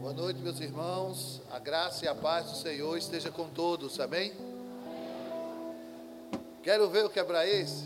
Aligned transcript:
Boa 0.00 0.14
noite, 0.14 0.40
meus 0.40 0.58
irmãos. 0.60 1.42
A 1.52 1.58
graça 1.58 2.06
e 2.06 2.08
a 2.08 2.14
paz 2.14 2.46
do 2.46 2.56
Senhor 2.56 2.96
esteja 2.96 3.30
com 3.30 3.50
todos, 3.50 4.00
amém? 4.00 4.32
Quero 6.62 6.88
ver 6.88 7.04
o 7.04 7.10
quebrar 7.10 7.46
esse. 7.46 7.84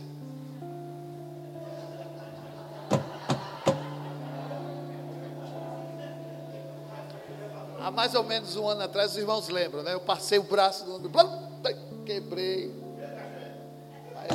Há 7.80 7.90
mais 7.90 8.14
ou 8.14 8.22
menos 8.22 8.54
um 8.54 8.68
ano 8.68 8.82
atrás, 8.82 9.10
os 9.10 9.16
irmãos 9.16 9.48
lembram, 9.48 9.82
né? 9.82 9.94
Eu 9.94 10.00
passei 10.00 10.38
o 10.38 10.44
braço 10.44 10.84
do 11.00 11.10
quebrei. 12.06 12.72
Aí, 14.14 14.28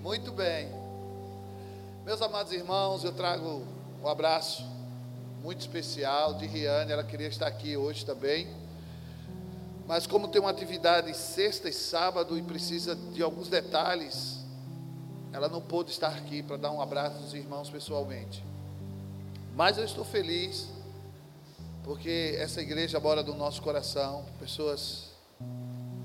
muito 0.00 0.30
bem. 0.30 0.68
Meus 2.04 2.22
amados 2.22 2.52
irmãos, 2.52 3.02
eu 3.02 3.10
trago 3.10 3.64
um 4.00 4.08
abraço 4.08 4.73
muito 5.44 5.60
especial 5.60 6.32
de 6.32 6.46
Riane, 6.46 6.90
ela 6.90 7.04
queria 7.04 7.28
estar 7.28 7.46
aqui 7.46 7.76
hoje 7.76 8.02
também. 8.06 8.48
Mas 9.86 10.06
como 10.06 10.26
tem 10.26 10.40
uma 10.40 10.50
atividade 10.50 11.14
sexta 11.14 11.68
e 11.68 11.72
sábado 11.72 12.38
e 12.38 12.42
precisa 12.42 12.96
de 12.96 13.22
alguns 13.22 13.50
detalhes, 13.50 14.38
ela 15.34 15.46
não 15.46 15.60
pôde 15.60 15.90
estar 15.90 16.08
aqui 16.16 16.42
para 16.42 16.56
dar 16.56 16.70
um 16.70 16.80
abraço 16.80 17.18
aos 17.18 17.34
irmãos 17.34 17.68
pessoalmente. 17.68 18.42
Mas 19.54 19.76
eu 19.76 19.84
estou 19.84 20.02
feliz 20.02 20.66
porque 21.82 22.34
essa 22.38 22.62
igreja 22.62 22.98
mora 22.98 23.22
no 23.22 23.34
nosso 23.34 23.60
coração, 23.60 24.24
pessoas 24.40 25.10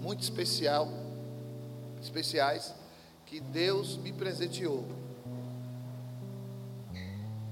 muito 0.02 0.22
especial, 0.22 0.90
especiais 2.02 2.76
que 3.26 3.40
Deus 3.40 3.96
me 3.96 4.12
presenteou. 4.12 4.84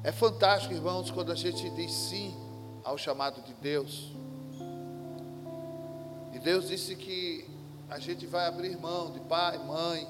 É 0.08 0.12
fantástico, 0.14 0.74
irmãos, 0.74 1.12
quando 1.12 1.34
a 1.34 1.36
gente 1.36 1.70
diz 1.72 1.92
sim 1.92 2.34
ao 2.82 2.98
chamado 2.98 3.42
de 3.42 3.54
Deus. 3.56 4.14
E 6.34 6.40
Deus 6.40 6.70
disse 6.70 6.96
que 6.96 7.46
a 7.90 8.00
gente 8.00 8.26
vai 8.26 8.46
abrir 8.46 8.78
mão 8.78 9.12
de 9.12 9.20
pai, 9.20 9.58
mãe. 9.58 10.08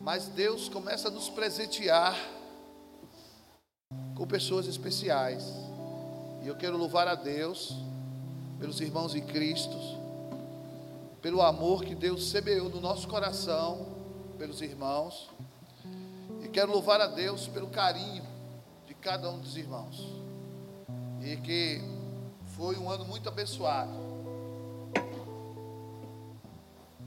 Mas 0.00 0.26
Deus 0.26 0.68
começa 0.68 1.06
a 1.06 1.10
nos 1.12 1.28
presentear 1.28 2.18
com 4.16 4.26
pessoas 4.26 4.66
especiais. 4.66 5.44
E 6.42 6.48
eu 6.48 6.56
quero 6.56 6.76
louvar 6.76 7.06
a 7.06 7.14
Deus 7.14 7.76
pelos 8.58 8.80
irmãos 8.80 9.14
em 9.14 9.24
Cristo, 9.24 9.78
pelo 11.22 11.42
amor 11.42 11.84
que 11.84 11.94
Deus 11.94 12.28
semeou 12.28 12.68
no 12.68 12.80
nosso 12.80 13.06
coração 13.06 13.86
pelos 14.36 14.60
irmãos. 14.62 15.30
Quero 16.56 16.72
louvar 16.72 17.02
a 17.02 17.06
Deus 17.06 17.46
pelo 17.46 17.68
carinho 17.68 18.24
de 18.86 18.94
cada 18.94 19.30
um 19.30 19.38
dos 19.38 19.58
irmãos. 19.58 20.02
E 21.20 21.36
que 21.36 21.82
foi 22.56 22.78
um 22.78 22.88
ano 22.88 23.04
muito 23.04 23.28
abençoado. 23.28 23.92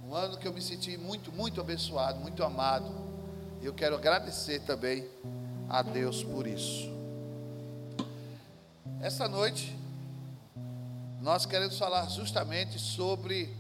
Um 0.06 0.14
ano 0.14 0.38
que 0.38 0.47
eu 0.47 0.53
me 0.53 0.61
senti 0.61 0.95
muito, 0.97 1.31
muito 1.31 1.59
abençoado, 1.59 2.19
muito 2.19 2.44
amado. 2.44 2.94
E 3.59 3.66
eu 3.66 3.73
quero 3.73 3.95
agradecer 3.95 4.59
também 4.59 5.09
a 5.67 5.81
Deus 5.81 6.23
por 6.23 6.45
isso. 6.45 6.88
Essa 9.02 9.28
noite, 9.28 9.75
nós 11.22 11.47
queremos 11.47 11.75
falar 11.75 12.08
justamente 12.11 12.78
sobre 12.78 13.52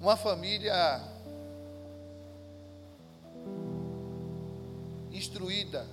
uma 0.00 0.16
família 0.16 1.14
instruída 5.36 5.86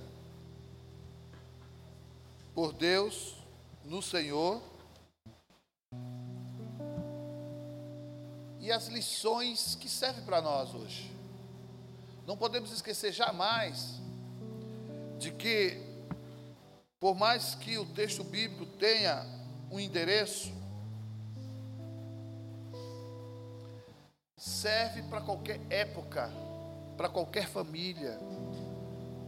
por 2.54 2.72
Deus 2.72 3.36
no 3.84 4.00
Senhor. 4.00 4.62
E 8.58 8.72
as 8.72 8.88
lições 8.88 9.74
que 9.74 9.86
servem 9.86 10.24
para 10.24 10.40
nós 10.40 10.74
hoje. 10.74 11.12
Não 12.26 12.38
podemos 12.38 12.72
esquecer 12.72 13.12
jamais 13.12 14.00
de 15.18 15.30
que, 15.30 15.78
por 16.98 17.14
mais 17.14 17.54
que 17.54 17.76
o 17.76 17.84
texto 17.84 18.24
bíblico 18.24 18.64
tenha 18.64 19.26
um 19.70 19.78
endereço, 19.78 20.50
serve 24.38 25.02
para 25.02 25.20
qualquer 25.20 25.60
época, 25.68 26.30
para 26.96 27.10
qualquer 27.10 27.46
família, 27.46 28.18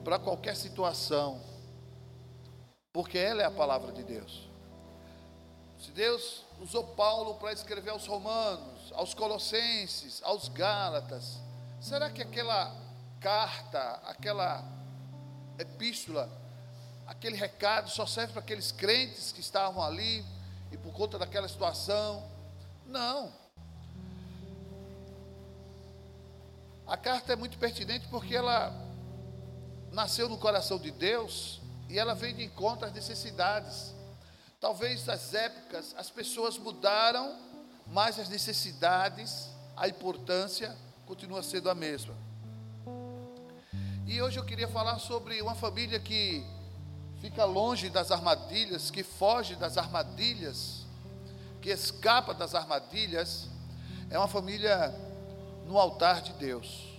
para 0.07 0.21
qualquer 0.21 0.55
situação, 0.55 1.43
porque 2.93 3.19
ela 3.19 3.43
é 3.43 3.45
a 3.45 3.51
palavra 3.51 3.91
de 3.91 4.05
Deus. 4.05 4.49
Se 5.81 5.91
Deus 5.91 6.45
usou 6.61 6.85
Paulo 6.95 7.35
para 7.35 7.53
escrever 7.53 7.91
aos 7.91 8.07
Romanos, 8.07 8.93
aos 8.93 9.15
Colossenses, 9.15 10.23
aos 10.23 10.47
Gálatas, 10.47 11.41
será 11.81 12.09
que 12.09 12.23
aquela 12.23 12.73
carta, 13.19 14.01
aquela 14.05 14.65
epístola, 15.59 16.31
aquele 17.05 17.35
recado 17.35 17.91
só 17.91 18.07
serve 18.07 18.33
para 18.35 18.43
aqueles 18.43 18.71
crentes 18.71 19.33
que 19.33 19.41
estavam 19.41 19.83
ali 19.83 20.25
e 20.71 20.77
por 20.77 20.93
conta 20.93 21.19
daquela 21.19 21.49
situação? 21.49 22.23
Não. 22.87 23.33
A 26.87 26.97
carta 26.97 27.33
é 27.33 27.37
muito 27.37 27.59
pertinente 27.59 28.07
porque 28.07 28.37
ela 28.37 28.86
nasceu 29.97 30.29
no 30.29 30.37
coração 30.37 30.79
de 30.79 30.91
Deus 30.91 31.59
e 31.89 31.99
ela 31.99 32.15
vem 32.15 32.35
de 32.35 32.45
encontro 32.45 32.87
às 32.87 32.93
necessidades. 32.93 33.95
Talvez 34.61 35.09
as 35.09 35.33
épocas, 35.33 35.95
as 35.97 36.11
pessoas 36.11 36.59
mudaram, 36.59 37.35
mas 37.87 38.19
as 38.19 38.29
necessidades, 38.29 39.49
a 39.75 39.89
importância 39.89 40.77
continua 41.07 41.43
sendo 41.43 41.71
a 41.71 41.75
mesma. 41.75 42.15
E 44.07 44.21
hoje 44.21 44.39
eu 44.39 44.45
queria 44.45 44.69
falar 44.69 44.99
sobre 44.99 45.41
uma 45.41 45.55
família 45.55 45.99
que 45.99 46.45
fica 47.23 47.47
longe 47.47 47.89
das 47.89 48.11
armadilhas, 48.11 48.91
que 48.91 49.03
foge 49.03 49.57
das 49.57 49.79
armadilhas, 49.79 50.85
que 51.63 51.71
escapa 51.71 52.35
das 52.35 52.55
armadilhas. 52.55 53.49
É 54.11 54.19
uma 54.19 54.29
família 54.29 54.95
no 55.67 55.79
altar 55.79 56.21
de 56.21 56.35
Deus. 56.35 56.96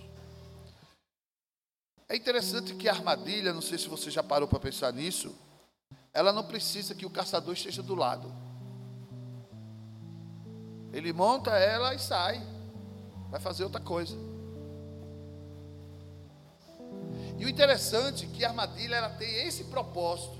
É 2.08 2.16
interessante 2.16 2.74
que 2.74 2.88
a 2.88 2.92
armadilha, 2.92 3.52
não 3.52 3.60
sei 3.60 3.76
se 3.76 3.86
você 3.86 4.10
já 4.10 4.22
parou 4.22 4.48
para 4.48 4.58
pensar 4.58 4.90
nisso, 4.92 5.36
ela 6.14 6.32
não 6.32 6.42
precisa 6.42 6.94
que 6.94 7.04
o 7.04 7.10
caçador 7.10 7.52
esteja 7.52 7.82
do 7.82 7.94
lado. 7.94 8.32
Ele 10.90 11.12
monta 11.12 11.50
ela 11.50 11.94
e 11.94 11.98
sai, 11.98 12.40
vai 13.30 13.38
fazer 13.38 13.64
outra 13.64 13.80
coisa. 13.80 14.16
E 17.38 17.44
o 17.44 17.48
interessante 17.48 18.24
é 18.24 18.28
que 18.28 18.42
a 18.44 18.48
armadilha 18.48 18.96
ela 18.96 19.10
tem 19.10 19.46
esse 19.46 19.64
propósito. 19.64 20.38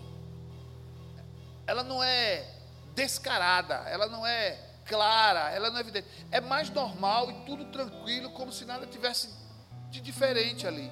Ela 1.67 1.83
não 1.85 2.03
é 2.03 2.47
descarada, 2.95 3.75
ela 3.91 4.09
não 4.09 4.27
é 4.27 4.59
clara, 4.87 5.51
ela 5.51 5.69
não 5.69 5.77
é 5.77 5.81
evidente. 5.81 6.09
É 6.31 6.41
mais 6.41 6.71
normal 6.71 7.31
e 7.31 7.35
tudo 7.45 7.67
tranquilo, 7.67 8.31
como 8.31 8.51
se 8.51 8.65
nada 8.65 8.87
tivesse 8.87 9.29
de 9.91 10.01
diferente 10.01 10.67
ali. 10.67 10.91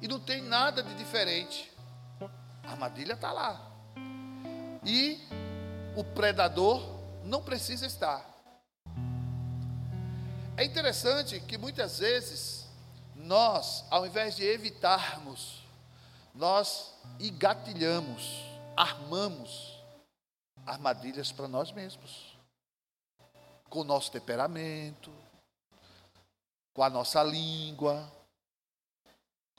E 0.00 0.08
não 0.08 0.20
tem 0.20 0.42
nada 0.42 0.82
de 0.82 0.94
diferente. 0.94 1.72
A 2.62 2.72
armadilha 2.72 3.14
está 3.14 3.32
lá. 3.32 3.60
E 4.84 5.20
o 5.96 6.04
predador 6.04 6.82
não 7.24 7.42
precisa 7.42 7.86
estar. 7.86 8.24
É 10.56 10.64
interessante 10.64 11.40
que 11.40 11.58
muitas 11.58 11.98
vezes 11.98 12.66
nós, 13.14 13.84
ao 13.90 14.06
invés 14.06 14.36
de 14.36 14.44
evitarmos, 14.44 15.62
nós 16.34 16.92
engatilhamos, 17.18 18.44
armamos 18.76 19.76
armadilhas 20.64 21.32
para 21.32 21.48
nós 21.48 21.72
mesmos. 21.72 22.36
Com 23.68 23.80
o 23.80 23.84
nosso 23.84 24.12
temperamento, 24.12 25.12
com 26.72 26.82
a 26.82 26.90
nossa 26.90 27.22
língua, 27.22 28.10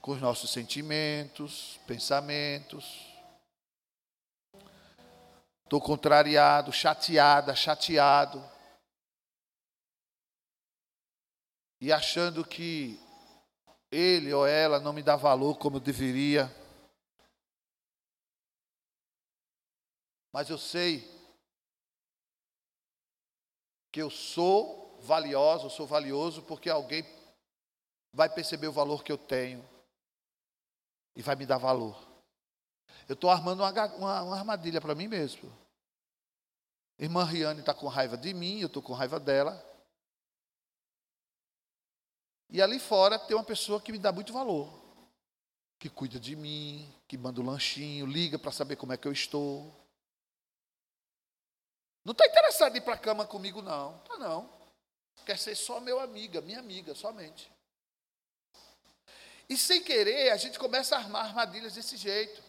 com 0.02 0.12
os 0.12 0.22
nossos 0.22 0.52
sentimentos, 0.52 1.80
pensamentos. 1.88 3.06
Estou 5.64 5.82
contrariado, 5.82 6.72
chateada, 6.72 7.56
chateado. 7.56 8.44
E 11.82 11.92
achando 11.92 12.46
que 12.46 13.00
ele 13.92 14.34
ou 14.34 14.48
ela 14.48 14.80
não 14.80 14.94
me 14.94 15.04
dá 15.04 15.16
valor 15.16 15.58
como 15.58 15.80
deveria. 15.80 16.50
Mas 20.32 20.50
eu 20.50 20.58
sei 20.58 21.06
que 23.92 24.02
eu 24.02 24.10
sou 24.10 25.00
valioso, 25.02 25.66
eu 25.66 25.70
sou 25.70 25.86
valioso 25.86 26.44
porque 26.44 26.70
alguém 26.70 27.04
vai 28.14 28.30
perceber 28.30 28.68
o 28.68 28.72
valor 28.72 29.04
que 29.04 29.12
eu 29.12 29.18
tenho 29.18 29.77
e 31.18 31.22
vai 31.24 31.36
me 31.36 31.48
dar 31.48 31.58
valor. 31.58 32.00
Eu 33.10 33.16
estou 33.16 33.32
armando 33.32 33.64
uma, 33.64 33.86
uma, 33.96 34.22
uma 34.22 34.38
armadilha 34.38 34.80
para 34.80 34.94
mim 34.94 35.08
mesmo. 35.08 35.52
Irmã 37.00 37.24
Riane 37.24 37.62
está 37.62 37.74
com 37.74 37.88
raiva 37.88 38.16
de 38.16 38.36
mim, 38.36 38.60
eu 38.60 38.68
estou 38.68 38.84
com 38.84 38.94
raiva 38.94 39.20
dela. 39.20 39.66
E 42.52 42.62
ali 42.62 42.80
fora 42.80 43.18
tem 43.18 43.36
uma 43.36 43.44
pessoa 43.44 43.82
que 43.82 43.92
me 43.92 43.98
dá 43.98 44.12
muito 44.12 44.32
valor, 44.32 44.72
que 45.80 45.90
cuida 45.90 46.20
de 46.20 46.36
mim, 46.36 46.88
que 47.08 47.18
manda 47.18 47.42
o 47.42 47.44
um 47.44 47.48
lanchinho, 47.48 48.06
liga 48.06 48.38
para 48.38 48.52
saber 48.52 48.76
como 48.76 48.94
é 48.94 48.98
que 48.98 49.08
eu 49.08 49.12
estou. 49.12 49.74
Não 52.06 52.12
está 52.12 52.28
interessado 52.28 52.76
em 52.76 52.78
ir 52.78 52.82
para 52.82 52.94
a 52.94 53.00
cama 53.00 53.26
comigo, 53.26 53.60
não. 53.64 53.98
Tá 54.02 54.20
não. 54.20 54.48
Quer 55.26 55.40
ser 55.40 55.56
só 55.56 55.80
meu 55.80 56.00
amiga, 56.00 56.42
minha 56.42 56.60
amiga, 56.60 56.94
somente. 56.94 57.52
E 59.50 59.58
sem 59.58 59.82
querer, 59.82 60.32
a 60.32 60.38
gente 60.38 60.60
começa 60.60 60.96
a 60.96 61.00
armar 61.00 61.26
armadilhas 61.26 61.76
desse 61.76 61.96
jeito. 61.96 62.44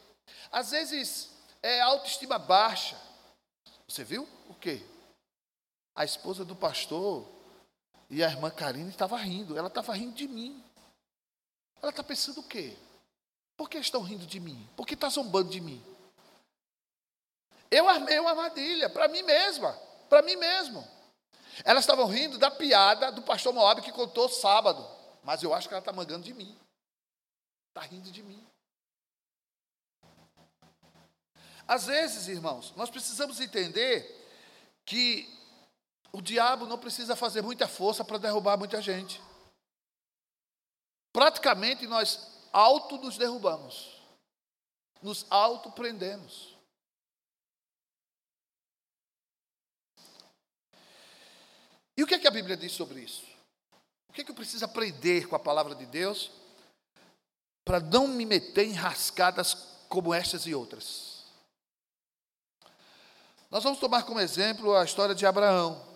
Às 0.50 0.70
vezes 0.70 1.30
é 1.62 1.80
autoestima 1.80 2.38
baixa. 2.38 3.00
Você 3.86 4.04
viu 4.04 4.28
o 4.48 4.54
quê? 4.54 4.82
A 5.94 6.04
esposa 6.04 6.44
do 6.44 6.56
pastor 6.56 7.26
e 8.10 8.22
a 8.22 8.28
irmã 8.28 8.50
Karine 8.50 8.90
estava 8.90 9.16
rindo. 9.16 9.56
Ela 9.56 9.68
estava 9.68 9.92
rindo 9.94 10.14
de 10.14 10.26
mim. 10.26 10.62
Ela 11.80 11.90
está 11.90 12.02
pensando 12.02 12.40
o 12.40 12.42
quê? 12.42 12.76
Por 13.56 13.68
que 13.68 13.78
estão 13.78 14.02
rindo 14.02 14.26
de 14.26 14.40
mim? 14.40 14.68
Por 14.76 14.86
que 14.86 14.94
está 14.94 15.08
zombando 15.08 15.50
de 15.50 15.60
mim? 15.60 15.84
Eu 17.70 17.88
armei 17.88 18.18
uma 18.18 18.30
armadilha 18.30 18.88
para 18.88 19.08
mim 19.08 19.22
mesma, 19.22 19.72
para 20.08 20.22
mim 20.22 20.36
mesmo. 20.36 20.86
Elas 21.64 21.84
estavam 21.84 22.06
rindo 22.06 22.38
da 22.38 22.50
piada 22.50 23.12
do 23.12 23.22
pastor 23.22 23.52
Moab 23.52 23.82
que 23.82 23.92
contou 23.92 24.28
sábado, 24.28 24.86
mas 25.22 25.42
eu 25.42 25.52
acho 25.52 25.68
que 25.68 25.74
ela 25.74 25.80
está 25.80 25.92
mangando 25.92 26.24
de 26.24 26.32
mim. 26.32 26.56
Está 27.78 27.86
rindo 27.86 28.10
de 28.10 28.24
mim. 28.24 28.44
Às 31.64 31.86
vezes, 31.86 32.26
irmãos, 32.26 32.74
nós 32.74 32.90
precisamos 32.90 33.38
entender 33.38 34.02
que 34.84 35.28
o 36.10 36.20
diabo 36.20 36.66
não 36.66 36.76
precisa 36.76 37.14
fazer 37.14 37.40
muita 37.40 37.68
força 37.68 38.04
para 38.04 38.18
derrubar 38.18 38.58
muita 38.58 38.82
gente. 38.82 39.22
Praticamente 41.12 41.86
nós 41.86 42.48
auto 42.52 42.96
nos 42.96 43.16
derrubamos, 43.16 44.02
nos 45.00 45.24
auto 45.30 45.70
prendemos. 45.70 46.56
E 51.96 52.02
o 52.02 52.06
que, 52.08 52.14
é 52.14 52.18
que 52.18 52.26
a 52.26 52.32
Bíblia 52.32 52.56
diz 52.56 52.72
sobre 52.72 53.02
isso? 53.02 53.24
O 54.08 54.12
que, 54.12 54.22
é 54.22 54.24
que 54.24 54.32
eu 54.32 54.34
preciso 54.34 54.64
aprender 54.64 55.28
com 55.28 55.36
a 55.36 55.40
palavra 55.40 55.76
de 55.76 55.86
Deus 55.86 56.47
para 57.68 57.80
não 57.80 58.08
me 58.08 58.24
meter 58.24 58.64
em 58.64 58.72
rascadas 58.72 59.54
como 59.90 60.14
estas 60.14 60.46
e 60.46 60.54
outras? 60.54 61.26
Nós 63.50 63.62
vamos 63.62 63.78
tomar 63.78 64.04
como 64.04 64.18
exemplo 64.18 64.74
a 64.74 64.82
história 64.86 65.14
de 65.14 65.26
Abraão. 65.26 65.86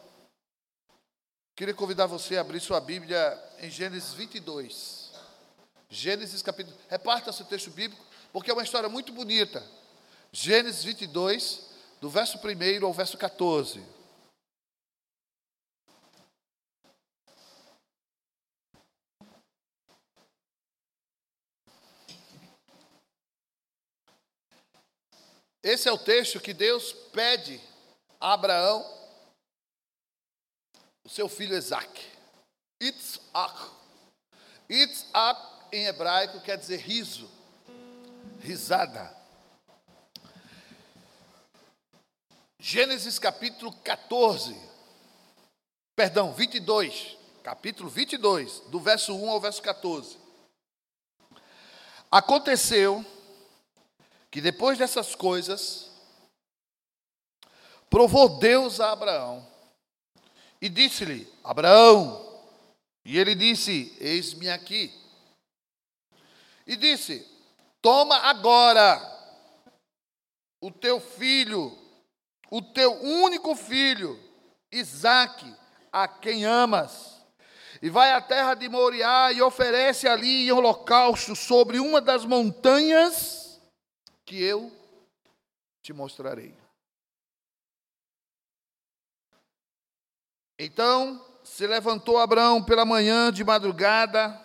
Queria 1.57 1.73
convidar 1.73 2.05
você 2.05 2.37
a 2.37 2.43
abrir 2.43 2.61
sua 2.61 2.79
Bíblia 2.79 3.43
em 3.59 3.71
Gênesis 3.71 4.13
22. 4.13 5.13
Gênesis 5.89 6.43
capítulo. 6.43 6.77
Reparta 6.91 7.33
seu 7.33 7.47
texto 7.47 7.71
bíblico, 7.71 8.05
porque 8.35 8.51
é 8.51 8.55
uma 8.55 8.65
história 8.65 8.91
muito 8.91 9.11
bonita. 9.11 9.67
Gênesis 10.31 10.85
22, 10.85 11.71
do 12.03 12.11
verso 12.11 12.39
1 12.39 12.85
ao 12.85 12.93
verso 12.93 13.17
14. 13.17 13.83
Esse 25.63 25.89
é 25.89 25.93
o 25.93 25.99
texto 25.99 26.41
que 26.41 26.53
Deus 26.53 26.93
pede 27.13 27.61
a 28.21 28.33
Abraão, 28.33 28.85
o 31.05 31.09
seu 31.09 31.29
filho 31.29 31.57
Isaac. 31.57 32.05
Itzak. 32.81 33.71
Itzak 34.69 35.41
em 35.71 35.87
hebraico 35.87 36.41
quer 36.41 36.59
dizer 36.59 36.79
riso, 36.79 37.31
risada. 38.41 39.17
Gênesis 42.59 43.19
capítulo 43.19 43.73
14, 43.85 44.57
perdão, 45.97 46.33
22, 46.33 47.17
capítulo 47.43 47.89
22, 47.89 48.61
do 48.69 48.81
verso 48.81 49.17
1 49.17 49.31
ao 49.31 49.41
verso 49.41 49.63
14. 49.63 50.19
Aconteceu 52.11 53.05
que 54.33 54.41
depois 54.41 54.79
dessas 54.79 55.15
coisas, 55.15 55.91
provou 57.91 58.39
Deus 58.39 58.81
a 58.81 58.93
Abraão 58.93 59.47
e 60.59 60.71
disse-lhe: 60.71 61.31
Abraão, 61.45 62.41
e 63.05 63.19
ele 63.19 63.35
disse: 63.35 63.95
Eis-me 64.01 64.49
aqui. 64.49 64.91
E 66.67 66.77
disse: 66.77 67.29
Toma 67.83 68.17
agora 68.17 68.99
o 70.63 70.71
teu 70.71 70.99
filho, 70.99 71.77
o 72.51 72.63
teu 72.63 72.91
único 73.03 73.55
filho, 73.55 74.19
Isaque, 74.73 75.55
a 75.93 76.09
quem 76.09 76.47
amas, 76.47 77.21
e 77.83 77.91
vai 77.91 78.13
à 78.13 78.21
terra 78.23 78.55
de 78.55 78.67
Moriá 78.67 79.31
e 79.31 79.43
oferece 79.43 80.09
ali 80.09 80.47
em 80.47 80.53
holocausto 80.53 81.37
sobre 81.37 81.79
uma 81.79 82.01
das 82.01 82.25
montanhas 82.25 83.42
que 84.33 84.43
eu 84.43 84.73
te 85.83 85.93
mostrarei. 85.93 86.55
Então 90.59 91.23
se 91.45 91.67
levantou 91.67 92.17
Abraão 92.17 92.65
pela 92.65 92.87
manhã 92.87 93.31
de 93.31 93.45
madrugada, 93.45 94.41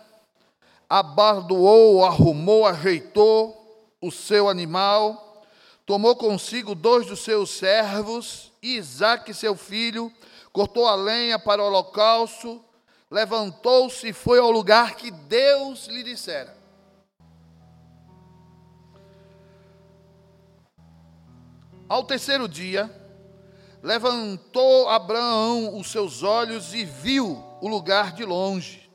abardoou, 0.89 2.04
arrumou, 2.04 2.66
ajeitou 2.66 3.95
o 4.01 4.12
seu 4.12 4.50
animal, 4.50 5.42
tomou 5.86 6.18
consigo 6.18 6.75
dois 6.75 7.07
dos 7.07 7.22
seus 7.22 7.51
servos, 7.51 8.51
Isaque, 8.62 9.33
seu 9.33 9.56
filho, 9.56 10.12
cortou 10.51 10.86
a 10.86 10.95
lenha 10.95 11.40
para 11.40 11.63
o 11.63 11.66
holocausto, 11.66 12.62
levantou-se 13.10 14.10
e 14.10 14.12
foi 14.12 14.38
ao 14.38 14.51
lugar 14.51 14.98
que 14.98 15.12
Deus 15.12 15.86
lhe 15.86 16.04
dissera. 16.04 16.56
Ao 21.90 22.04
terceiro 22.04 22.48
dia, 22.48 22.92
levantou 23.82 24.90
Abraão 24.90 25.78
os 25.78 25.90
seus 25.90 26.22
olhos 26.22 26.74
e 26.74 26.84
viu 26.84 27.44
o 27.62 27.68
lugar 27.68 28.12
de 28.12 28.26
longe. 28.26 28.90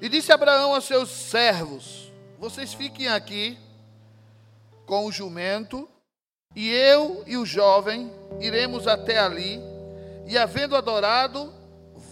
E 0.00 0.08
disse 0.08 0.32
Abraão 0.32 0.74
a 0.74 0.80
seus 0.80 1.10
servos: 1.10 2.12
Vocês 2.38 2.72
fiquem 2.72 3.08
aqui 3.08 3.58
com 4.86 5.06
o 5.06 5.12
jumento, 5.12 5.88
e 6.54 6.70
eu 6.70 7.24
e 7.26 7.36
o 7.36 7.46
jovem 7.46 8.12
iremos 8.40 8.86
até 8.86 9.18
ali, 9.18 9.60
e 10.26 10.38
havendo 10.38 10.76
adorado, 10.76 11.52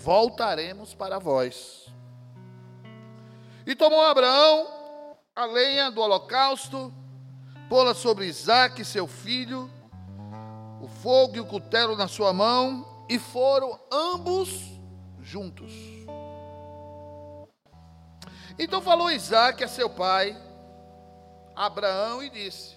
voltaremos 0.03 0.95
para 0.95 1.19
vós. 1.19 1.87
E 3.67 3.75
tomou 3.77 4.03
Abraão 4.03 4.67
a 5.37 5.45
lenha 5.47 5.91
do 5.91 6.01
holocausto, 6.01 6.93
pô-la 7.71 7.95
sobre 7.95 8.27
Isaac, 8.27 8.85
seu 8.85 9.07
filho, 9.07 9.71
o 10.83 10.89
fogo 10.89 11.37
e 11.37 11.41
o 11.41 11.47
cutelo 11.47 11.97
na 11.97 12.09
sua 12.09 12.33
mão, 12.33 13.07
e 13.09 13.17
foram 13.17 13.79
ambos 13.93 14.51
juntos. 15.21 15.73
Então 18.59 18.83
falou 18.83 19.09
Isaac 19.09 19.63
a 19.63 19.69
seu 19.69 19.89
pai, 19.89 20.37
Abraão, 21.55 22.21
e 22.25 22.29
disse: 22.29 22.77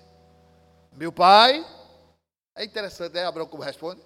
Meu 0.92 1.12
pai, 1.12 1.66
é 2.56 2.64
interessante, 2.64 3.14
né, 3.14 3.26
Abraão, 3.26 3.48
como 3.48 3.64
responde? 3.64 4.00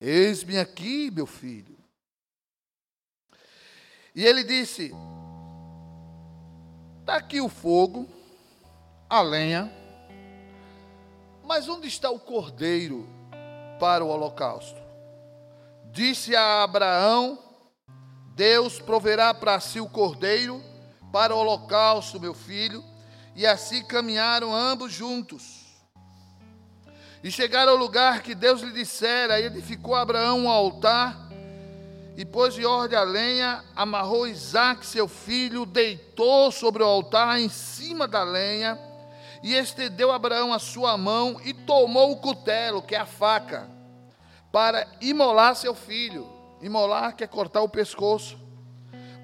Eis-me 0.00 0.60
aqui, 0.60 1.10
meu 1.10 1.26
filho. 1.26 1.76
E 4.14 4.24
ele 4.24 4.44
disse: 4.44 4.94
Está 7.00 7.16
aqui 7.16 7.40
o 7.40 7.48
fogo, 7.48 8.08
a 9.08 9.20
lenha, 9.22 9.79
mas 11.50 11.68
onde 11.68 11.88
está 11.88 12.08
o 12.08 12.20
cordeiro 12.20 13.08
para 13.80 14.04
o 14.04 14.08
holocausto? 14.08 14.80
Disse 15.90 16.36
a 16.36 16.62
Abraão: 16.62 17.40
Deus 18.36 18.78
proverá 18.78 19.34
para 19.34 19.58
si 19.58 19.80
o 19.80 19.88
cordeiro 19.88 20.62
para 21.10 21.34
o 21.34 21.38
holocausto, 21.38 22.20
meu 22.20 22.34
filho. 22.34 22.84
E 23.34 23.44
assim 23.48 23.84
caminharam 23.84 24.54
ambos 24.54 24.92
juntos. 24.92 25.66
E 27.20 27.32
chegaram 27.32 27.72
ao 27.72 27.78
lugar 27.78 28.22
que 28.22 28.32
Deus 28.32 28.60
lhe 28.60 28.72
dissera, 28.72 29.40
e 29.40 29.46
edificou 29.46 29.96
Abraão 29.96 30.44
um 30.44 30.48
altar, 30.48 31.18
e 32.16 32.24
pôs 32.24 32.54
de 32.54 32.64
ordem 32.64 32.96
a 32.96 33.02
lenha, 33.02 33.64
amarrou 33.74 34.28
Isaac, 34.28 34.86
seu 34.86 35.08
filho, 35.08 35.66
deitou 35.66 36.52
sobre 36.52 36.84
o 36.84 36.86
altar 36.86 37.40
em 37.40 37.48
cima 37.48 38.06
da 38.06 38.22
lenha, 38.22 38.78
e 39.42 39.54
estendeu 39.54 40.10
Abraão 40.10 40.52
a 40.52 40.58
sua 40.58 40.96
mão 40.96 41.40
e 41.44 41.54
tomou 41.54 42.12
o 42.12 42.16
cutelo, 42.16 42.82
que 42.82 42.94
é 42.94 42.98
a 42.98 43.06
faca, 43.06 43.68
para 44.52 44.86
imolar 45.00 45.56
seu 45.56 45.74
filho. 45.74 46.28
Imolar 46.60 47.16
quer 47.16 47.28
cortar 47.28 47.62
o 47.62 47.68
pescoço. 47.68 48.38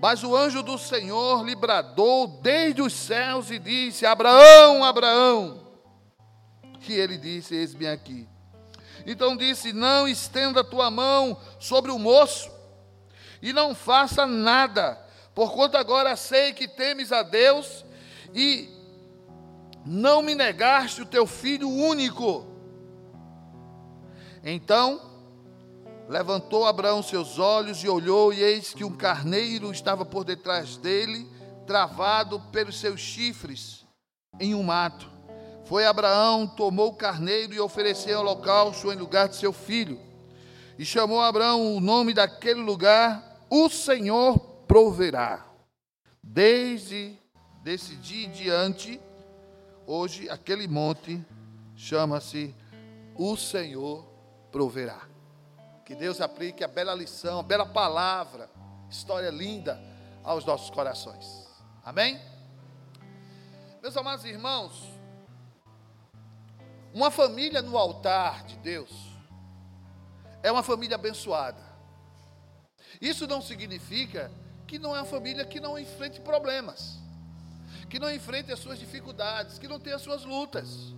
Mas 0.00 0.22
o 0.22 0.36
anjo 0.36 0.62
do 0.62 0.78
Senhor 0.78 1.44
lhe 1.44 1.54
bradou 1.54 2.26
desde 2.26 2.82
os 2.82 2.92
céus 2.92 3.50
e 3.50 3.58
disse: 3.58 4.06
Abraão, 4.06 4.84
Abraão. 4.84 5.66
Que 6.80 6.92
ele 6.92 7.18
disse: 7.18 7.54
Eis-me 7.54 7.86
aqui. 7.86 8.28
Então 9.06 9.36
disse: 9.36 9.72
Não 9.72 10.06
estenda 10.06 10.60
a 10.60 10.64
tua 10.64 10.90
mão 10.90 11.36
sobre 11.58 11.90
o 11.90 11.98
moço, 11.98 12.50
e 13.40 13.52
não 13.52 13.74
faça 13.74 14.26
nada, 14.26 14.98
porquanto 15.34 15.76
agora 15.76 16.16
sei 16.16 16.52
que 16.52 16.68
temes 16.68 17.12
a 17.12 17.22
Deus 17.22 17.84
e 18.34 18.75
não 19.86 20.20
me 20.20 20.34
negaste 20.34 21.00
o 21.00 21.06
teu 21.06 21.26
filho 21.26 21.70
único. 21.70 22.44
Então 24.42 25.00
levantou 26.08 26.66
Abraão 26.66 27.02
seus 27.02 27.38
olhos 27.38 27.82
e 27.82 27.88
olhou, 27.88 28.32
e 28.32 28.42
eis 28.42 28.74
que 28.74 28.84
um 28.84 28.96
carneiro 28.96 29.70
estava 29.70 30.04
por 30.04 30.24
detrás 30.24 30.76
dele, 30.76 31.28
travado 31.66 32.40
pelos 32.52 32.78
seus 32.78 33.00
chifres, 33.00 33.84
em 34.38 34.54
um 34.54 34.62
mato. 34.62 35.10
Foi 35.64 35.84
Abraão, 35.84 36.46
tomou 36.46 36.88
o 36.90 36.96
carneiro 36.96 37.52
e 37.54 37.60
ofereceu 37.60 38.20
holocausto 38.20 38.92
em 38.92 38.96
lugar 38.96 39.28
de 39.28 39.36
seu 39.36 39.52
filho. 39.52 40.00
E 40.78 40.84
chamou 40.84 41.20
Abraão 41.20 41.74
o 41.74 41.80
nome 41.80 42.12
daquele 42.12 42.60
lugar, 42.60 43.46
o 43.50 43.68
Senhor 43.68 44.38
proverá. 44.68 45.44
Desde 46.22 47.18
desse 47.64 47.96
dia 47.96 48.26
em 48.26 48.30
diante, 48.30 49.00
hoje 49.86 50.28
aquele 50.28 50.66
monte 50.66 51.24
chama-se 51.74 52.54
o 53.14 53.36
Senhor 53.36 54.04
proverá. 54.50 55.00
Que 55.84 55.94
Deus 55.94 56.20
aplique 56.20 56.64
a 56.64 56.68
bela 56.68 56.94
lição, 56.94 57.38
a 57.38 57.42
bela 57.42 57.64
palavra, 57.64 58.50
história 58.90 59.30
linda 59.30 59.80
aos 60.24 60.44
nossos 60.44 60.70
corações. 60.70 61.46
Amém? 61.84 62.20
Meus 63.80 63.96
amados 63.96 64.24
irmãos, 64.24 64.90
uma 66.92 67.10
família 67.10 67.62
no 67.62 67.78
altar 67.78 68.44
de 68.44 68.56
Deus 68.56 68.90
é 70.42 70.50
uma 70.50 70.62
família 70.62 70.96
abençoada. 70.96 71.62
Isso 73.00 73.26
não 73.26 73.40
significa 73.40 74.30
que 74.66 74.78
não 74.78 74.94
é 74.96 75.00
uma 75.00 75.06
família 75.06 75.44
que 75.44 75.60
não 75.60 75.78
enfrente 75.78 76.20
problemas, 76.20 76.98
que 77.88 77.98
não 77.98 78.10
enfrente 78.10 78.52
as 78.52 78.58
suas 78.58 78.78
dificuldades, 78.78 79.58
que 79.58 79.68
não 79.68 79.78
tenha 79.78 79.96
as 79.96 80.02
suas 80.02 80.24
lutas. 80.24 80.94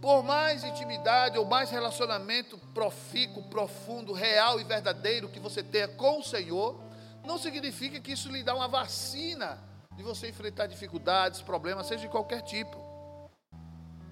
Por 0.00 0.22
mais 0.22 0.64
intimidade 0.64 1.38
ou 1.38 1.46
mais 1.46 1.70
relacionamento 1.70 2.58
profícuo, 2.74 3.44
profundo, 3.44 4.12
real 4.12 4.60
e 4.60 4.64
verdadeiro 4.64 5.28
que 5.28 5.40
você 5.40 5.62
tenha 5.62 5.88
com 5.88 6.20
o 6.20 6.22
Senhor, 6.22 6.78
não 7.24 7.38
significa 7.38 7.98
que 8.00 8.12
isso 8.12 8.30
lhe 8.30 8.42
dá 8.42 8.54
uma 8.54 8.68
vacina 8.68 9.58
de 9.96 10.02
você 10.02 10.28
enfrentar 10.28 10.66
dificuldades, 10.66 11.40
problemas, 11.40 11.86
seja 11.86 12.02
de 12.02 12.08
qualquer 12.08 12.42
tipo. 12.42 12.78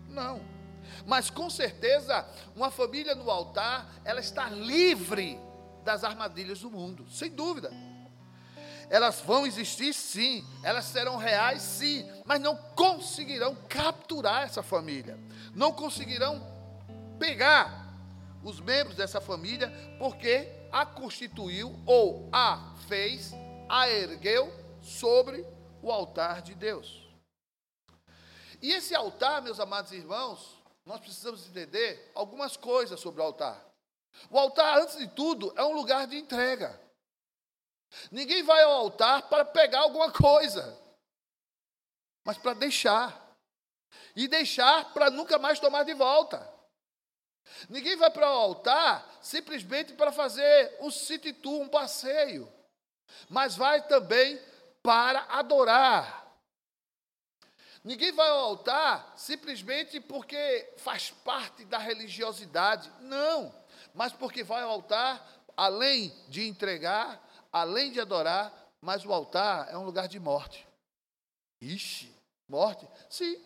Não. 0.08 0.40
Mas 1.06 1.30
com 1.30 1.50
certeza, 1.50 2.26
uma 2.54 2.70
família 2.70 3.14
no 3.14 3.30
altar, 3.30 3.86
ela 4.04 4.20
está 4.20 4.48
livre 4.48 5.38
das 5.84 6.04
armadilhas 6.04 6.60
do 6.60 6.70
mundo, 6.70 7.06
sem 7.10 7.30
dúvida. 7.30 7.70
Elas 8.92 9.22
vão 9.22 9.46
existir 9.46 9.94
sim, 9.94 10.46
elas 10.62 10.84
serão 10.84 11.16
reais 11.16 11.62
sim, 11.62 12.06
mas 12.26 12.38
não 12.38 12.54
conseguirão 12.54 13.56
capturar 13.66 14.42
essa 14.42 14.62
família, 14.62 15.18
não 15.54 15.72
conseguirão 15.72 16.46
pegar 17.18 17.90
os 18.44 18.60
membros 18.60 18.94
dessa 18.94 19.18
família, 19.18 19.72
porque 19.98 20.46
a 20.70 20.84
constituiu 20.84 21.74
ou 21.86 22.28
a 22.30 22.74
fez, 22.86 23.32
a 23.66 23.88
ergueu 23.88 24.52
sobre 24.82 25.42
o 25.80 25.90
altar 25.90 26.42
de 26.42 26.54
Deus. 26.54 27.02
E 28.60 28.72
esse 28.72 28.94
altar, 28.94 29.40
meus 29.40 29.58
amados 29.58 29.92
irmãos, 29.92 30.62
nós 30.84 31.00
precisamos 31.00 31.48
entender 31.48 32.12
algumas 32.14 32.58
coisas 32.58 33.00
sobre 33.00 33.22
o 33.22 33.24
altar. 33.24 33.58
O 34.28 34.38
altar, 34.38 34.80
antes 34.82 34.98
de 34.98 35.08
tudo, 35.08 35.50
é 35.56 35.64
um 35.64 35.72
lugar 35.72 36.06
de 36.06 36.18
entrega. 36.18 36.78
Ninguém 38.10 38.42
vai 38.42 38.62
ao 38.62 38.72
altar 38.72 39.28
para 39.28 39.44
pegar 39.44 39.80
alguma 39.80 40.10
coisa, 40.10 40.78
mas 42.24 42.38
para 42.38 42.54
deixar. 42.54 43.20
E 44.14 44.28
deixar 44.28 44.92
para 44.92 45.10
nunca 45.10 45.38
mais 45.38 45.58
tomar 45.58 45.84
de 45.84 45.94
volta. 45.94 46.50
Ninguém 47.68 47.96
vai 47.96 48.10
para 48.10 48.30
o 48.30 48.34
altar 48.34 49.18
simplesmente 49.20 49.92
para 49.94 50.12
fazer 50.12 50.76
um 50.80 50.90
city 50.90 51.32
tour, 51.32 51.60
um 51.60 51.68
passeio, 51.68 52.50
mas 53.28 53.56
vai 53.56 53.82
também 53.86 54.40
para 54.82 55.26
adorar. 55.28 56.22
Ninguém 57.84 58.12
vai 58.12 58.28
ao 58.28 58.38
altar 58.38 59.12
simplesmente 59.16 60.00
porque 60.00 60.72
faz 60.76 61.10
parte 61.10 61.64
da 61.64 61.78
religiosidade. 61.78 62.90
Não. 63.00 63.52
Mas 63.92 64.12
porque 64.12 64.44
vai 64.44 64.62
ao 64.62 64.70
altar, 64.70 65.26
além 65.56 66.14
de 66.28 66.46
entregar, 66.46 67.20
além 67.52 67.92
de 67.92 68.00
adorar, 68.00 68.52
mas 68.80 69.04
o 69.04 69.12
altar 69.12 69.68
é 69.70 69.76
um 69.76 69.84
lugar 69.84 70.08
de 70.08 70.18
morte. 70.18 70.66
Ixi, 71.60 72.12
morte? 72.48 72.88
Sim. 73.08 73.40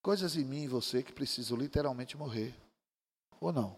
Coisas 0.00 0.36
em 0.36 0.44
mim 0.44 0.62
e 0.62 0.68
você 0.68 1.02
que 1.02 1.12
precisam 1.12 1.56
literalmente 1.58 2.16
morrer. 2.16 2.54
Ou 3.40 3.52
não? 3.52 3.76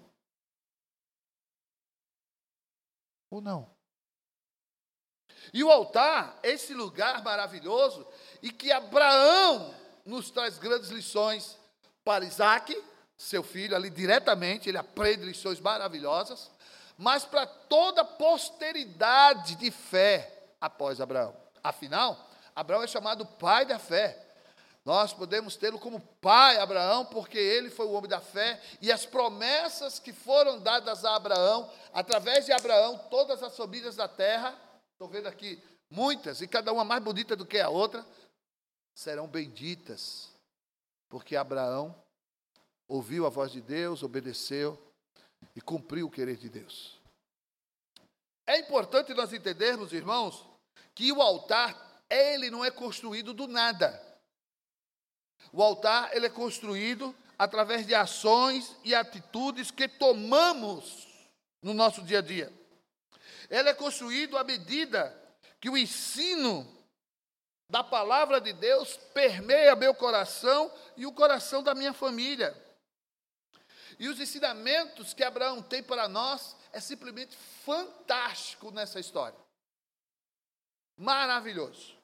Ou 3.30 3.40
não? 3.40 3.74
E 5.52 5.62
o 5.64 5.70
altar, 5.70 6.38
esse 6.42 6.72
lugar 6.72 7.22
maravilhoso, 7.22 8.06
e 8.42 8.50
que 8.50 8.72
Abraão 8.72 9.74
nos 10.04 10.30
traz 10.30 10.58
grandes 10.58 10.90
lições 10.90 11.58
para 12.04 12.24
Isaac, 12.24 12.74
seu 13.16 13.42
filho, 13.42 13.74
ali 13.74 13.90
diretamente, 13.90 14.68
ele 14.68 14.78
aprende 14.78 15.24
lições 15.24 15.60
maravilhosas, 15.60 16.50
mas 16.96 17.24
para 17.24 17.46
toda 17.46 18.02
a 18.02 18.04
posteridade 18.04 19.56
de 19.56 19.70
fé 19.70 20.46
após 20.60 21.00
Abraão. 21.00 21.34
Afinal, 21.62 22.18
Abraão 22.54 22.82
é 22.82 22.86
chamado 22.86 23.26
pai 23.26 23.64
da 23.64 23.78
fé. 23.78 24.20
Nós 24.84 25.12
podemos 25.12 25.56
tê-lo 25.56 25.78
como 25.78 26.00
pai 26.20 26.58
Abraão, 26.58 27.06
porque 27.06 27.38
ele 27.38 27.70
foi 27.70 27.86
o 27.86 27.92
homem 27.92 28.08
da 28.08 28.20
fé, 28.20 28.60
e 28.82 28.92
as 28.92 29.06
promessas 29.06 29.98
que 29.98 30.12
foram 30.12 30.60
dadas 30.60 31.04
a 31.04 31.16
Abraão, 31.16 31.70
através 31.92 32.44
de 32.44 32.52
Abraão, 32.52 32.98
todas 33.10 33.42
as 33.42 33.56
famílias 33.56 33.96
da 33.96 34.06
terra 34.06 34.54
Estou 34.94 35.08
vendo 35.08 35.26
aqui 35.26 35.60
muitas, 35.90 36.40
e 36.40 36.46
cada 36.46 36.72
uma 36.72 36.84
mais 36.84 37.02
bonita 37.02 37.34
do 37.34 37.44
que 37.44 37.58
a 37.58 37.68
outra, 37.68 38.06
serão 38.94 39.26
benditas, 39.26 40.30
porque 41.08 41.34
Abraão 41.34 41.94
ouviu 42.86 43.26
a 43.26 43.28
voz 43.28 43.50
de 43.50 43.60
Deus, 43.60 44.04
obedeceu 44.04 44.80
e 45.54 45.60
cumpriu 45.60 46.06
o 46.06 46.10
querer 46.10 46.36
de 46.36 46.48
Deus. 46.48 47.00
É 48.46 48.58
importante 48.58 49.14
nós 49.14 49.32
entendermos, 49.32 49.92
irmãos, 49.92 50.46
que 50.94 51.10
o 51.12 51.22
altar, 51.22 52.02
ele 52.10 52.50
não 52.50 52.64
é 52.64 52.70
construído 52.70 53.32
do 53.32 53.46
nada. 53.46 54.00
O 55.52 55.62
altar, 55.62 56.14
ele 56.14 56.26
é 56.26 56.30
construído 56.30 57.14
através 57.38 57.86
de 57.86 57.94
ações 57.94 58.76
e 58.84 58.94
atitudes 58.94 59.70
que 59.70 59.88
tomamos 59.88 61.08
no 61.62 61.72
nosso 61.72 62.02
dia 62.02 62.18
a 62.18 62.22
dia. 62.22 62.52
Ele 63.50 63.68
é 63.68 63.74
construído 63.74 64.36
à 64.36 64.44
medida 64.44 65.14
que 65.60 65.70
o 65.70 65.76
ensino 65.76 66.70
da 67.70 67.82
palavra 67.82 68.40
de 68.40 68.52
Deus 68.52 68.96
permeia 69.12 69.74
meu 69.74 69.94
coração 69.94 70.70
e 70.96 71.06
o 71.06 71.12
coração 71.12 71.62
da 71.62 71.74
minha 71.74 71.92
família. 71.92 72.54
E 73.98 74.08
os 74.08 74.18
ensinamentos 74.20 75.14
que 75.14 75.22
Abraão 75.22 75.62
tem 75.62 75.82
para 75.82 76.08
nós 76.08 76.56
é 76.72 76.80
simplesmente 76.80 77.36
fantástico 77.64 78.70
nessa 78.70 78.98
história. 78.98 79.38
Maravilhoso. 80.96 81.96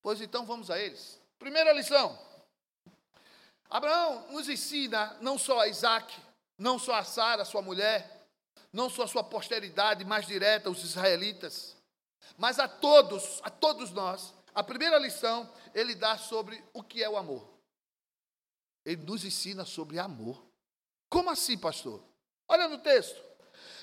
Pois 0.00 0.20
então 0.20 0.44
vamos 0.44 0.70
a 0.70 0.78
eles. 0.78 1.20
Primeira 1.38 1.72
lição. 1.72 2.18
Abraão 3.68 4.30
nos 4.30 4.48
ensina 4.48 5.16
não 5.20 5.38
só 5.38 5.60
a 5.60 5.68
Isaac, 5.68 6.14
não 6.58 6.78
só 6.78 6.94
a 6.94 7.04
Sara, 7.04 7.44
sua 7.44 7.62
mulher, 7.62 8.26
não 8.72 8.90
só 8.90 9.04
a 9.04 9.08
sua 9.08 9.24
posteridade 9.24 10.04
mais 10.04 10.26
direta, 10.26 10.70
os 10.70 10.82
israelitas, 10.82 11.76
mas 12.36 12.58
a 12.58 12.68
todos, 12.68 13.40
a 13.42 13.50
todos 13.50 13.90
nós. 13.90 14.34
A 14.54 14.62
primeira 14.62 14.98
lição 14.98 15.50
ele 15.74 15.94
dá 15.94 16.18
sobre 16.18 16.62
o 16.72 16.82
que 16.82 17.02
é 17.02 17.08
o 17.08 17.16
amor. 17.16 17.48
Ele 18.84 19.02
nos 19.02 19.24
ensina 19.24 19.64
sobre 19.64 19.98
amor. 19.98 20.51
Como 21.12 21.28
assim, 21.28 21.58
pastor? 21.58 22.02
Olha 22.48 22.66
no 22.68 22.78
texto. 22.78 23.20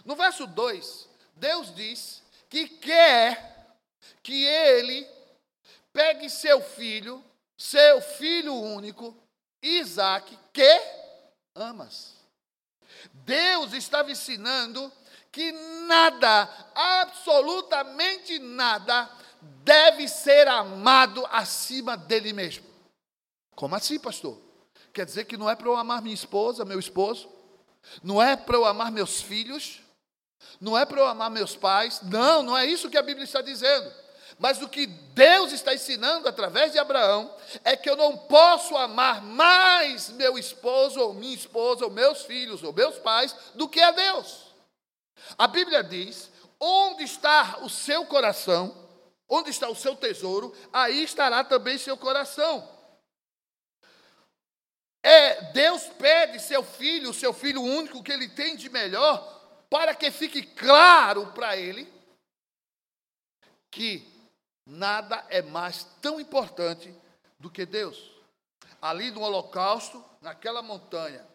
No 0.03 0.15
verso 0.15 0.47
2, 0.47 1.07
Deus 1.35 1.75
diz 1.75 2.23
que 2.49 2.67
quer 2.67 3.67
que 4.23 4.45
ele 4.45 5.07
pegue 5.93 6.27
seu 6.27 6.59
filho, 6.59 7.23
seu 7.55 8.01
filho 8.01 8.55
único, 8.55 9.15
Isaac, 9.61 10.35
que 10.51 10.81
amas. 11.53 12.15
Deus 13.13 13.73
estava 13.73 14.09
ensinando 14.09 14.91
que 15.31 15.51
nada, 15.85 16.49
absolutamente 16.73 18.39
nada, 18.39 19.07
deve 19.63 20.07
ser 20.07 20.47
amado 20.47 21.23
acima 21.27 21.95
dele 21.95 22.33
mesmo. 22.33 22.65
Como 23.53 23.75
assim, 23.75 23.99
pastor? 23.99 24.48
Quer 24.93 25.05
dizer 25.05 25.25
que 25.25 25.37
não 25.37 25.49
é 25.49 25.55
para 25.55 25.67
eu 25.67 25.75
amar 25.75 26.01
minha 26.01 26.13
esposa, 26.13 26.65
meu 26.65 26.79
esposo? 26.79 27.29
Não 28.03 28.21
é 28.21 28.35
para 28.35 28.57
eu 28.57 28.65
amar 28.65 28.91
meus 28.91 29.21
filhos? 29.21 29.81
Não 30.59 30.77
é 30.77 30.85
para 30.85 30.99
eu 30.99 31.07
amar 31.07 31.29
meus 31.29 31.55
pais? 31.55 32.01
Não, 32.03 32.43
não 32.43 32.57
é 32.57 32.65
isso 32.65 32.89
que 32.89 32.97
a 32.97 33.03
Bíblia 33.03 33.23
está 33.23 33.41
dizendo. 33.41 33.91
Mas 34.37 34.61
o 34.61 34.69
que 34.69 34.85
Deus 34.85 35.51
está 35.51 35.73
ensinando 35.73 36.27
através 36.27 36.71
de 36.71 36.79
Abraão 36.79 37.33
é 37.63 37.75
que 37.75 37.89
eu 37.89 37.97
não 37.97 38.17
posso 38.17 38.75
amar 38.77 39.21
mais 39.21 40.09
meu 40.09 40.37
esposo, 40.37 40.99
ou 40.99 41.13
minha 41.13 41.35
esposa, 41.35 41.83
ou 41.83 41.91
meus 41.91 42.21
filhos, 42.23 42.63
ou 42.63 42.71
meus 42.71 42.97
pais, 42.99 43.35
do 43.55 43.67
que 43.67 43.81
a 43.81 43.91
Deus. 43.91 44.45
A 45.37 45.45
Bíblia 45.45 45.83
diz: 45.83 46.31
onde 46.57 47.03
está 47.03 47.59
o 47.61 47.69
seu 47.69 48.05
coração, 48.05 48.73
onde 49.27 49.49
está 49.49 49.67
o 49.67 49.75
seu 49.75 49.95
tesouro, 49.95 50.55
aí 50.71 51.03
estará 51.03 51.43
também 51.43 51.77
seu 51.77 51.97
coração. 51.97 52.78
É, 55.09 55.41
Deus 55.53 55.85
pede 55.97 56.39
seu 56.39 56.61
filho, 56.61 57.11
seu 57.11 57.33
filho 57.33 57.63
único 57.63 58.03
que 58.03 58.11
ele 58.11 58.29
tem 58.29 58.55
de 58.55 58.69
melhor, 58.69 59.41
para 59.67 59.95
que 59.95 60.11
fique 60.11 60.43
claro 60.43 61.31
para 61.33 61.57
ele 61.57 61.91
que 63.71 64.07
nada 64.67 65.25
é 65.29 65.41
mais 65.41 65.83
tão 65.99 66.21
importante 66.21 66.93
do 67.39 67.49
que 67.49 67.65
Deus. 67.65 68.11
Ali 68.79 69.09
no 69.09 69.21
holocausto, 69.21 70.05
naquela 70.21 70.61
montanha, 70.61 71.25